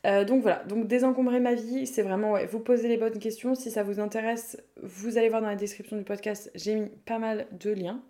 Euh, 0.07 0.25
donc 0.25 0.43
voilà, 0.43 0.65
donc 0.65 0.87
désencombrer 0.87 1.41
ma 1.41 1.55
vie, 1.55 1.87
c'est 1.87 2.03
vraiment, 2.03 2.33
ouais, 2.33 2.47
vous 2.47 2.61
posez 2.61 2.89
les 2.89 2.97
bonnes 2.97 3.19
questions. 3.19 3.55
Si 3.55 3.71
ça 3.71 3.83
vous 3.83 4.01
intéresse, 4.01 4.63
vous 4.83 5.19
allez 5.19 5.29
voir 5.29 5.41
dans 5.41 5.49
la 5.49 5.57
description 5.57 5.97
du 5.97 6.05
podcast, 6.05 6.51
j'ai 6.55 6.75
mis 6.75 6.89
pas 6.89 7.19
mal 7.19 7.47
de 7.53 7.71
liens. 7.71 8.03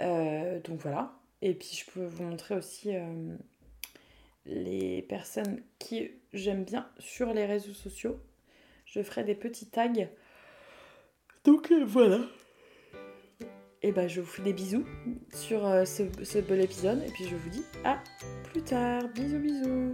Euh, 0.00 0.60
donc 0.60 0.80
voilà. 0.80 1.12
Et 1.42 1.54
puis 1.54 1.84
je 1.84 1.90
peux 1.90 2.06
vous 2.06 2.24
montrer 2.24 2.54
aussi 2.54 2.94
euh, 2.96 3.36
les 4.46 5.02
personnes 5.02 5.62
qui 5.78 6.10
j'aime 6.32 6.64
bien 6.64 6.88
sur 6.98 7.32
les 7.32 7.46
réseaux 7.46 7.74
sociaux. 7.74 8.18
Je 8.94 9.02
ferai 9.02 9.24
des 9.24 9.34
petits 9.34 9.66
tags. 9.66 9.92
Donc 11.44 11.72
voilà. 11.84 12.20
Et 13.82 13.90
bah 13.90 14.06
je 14.06 14.20
vous 14.20 14.26
fais 14.26 14.42
des 14.42 14.52
bisous 14.52 14.86
sur 15.34 15.62
ce, 15.84 16.04
ce 16.22 16.38
bel 16.38 16.60
épisode. 16.60 17.02
Et 17.02 17.10
puis 17.10 17.24
je 17.24 17.34
vous 17.34 17.50
dis 17.50 17.64
à 17.84 17.98
plus 18.44 18.62
tard. 18.62 19.02
Bisous 19.08 19.40
bisous. 19.40 19.92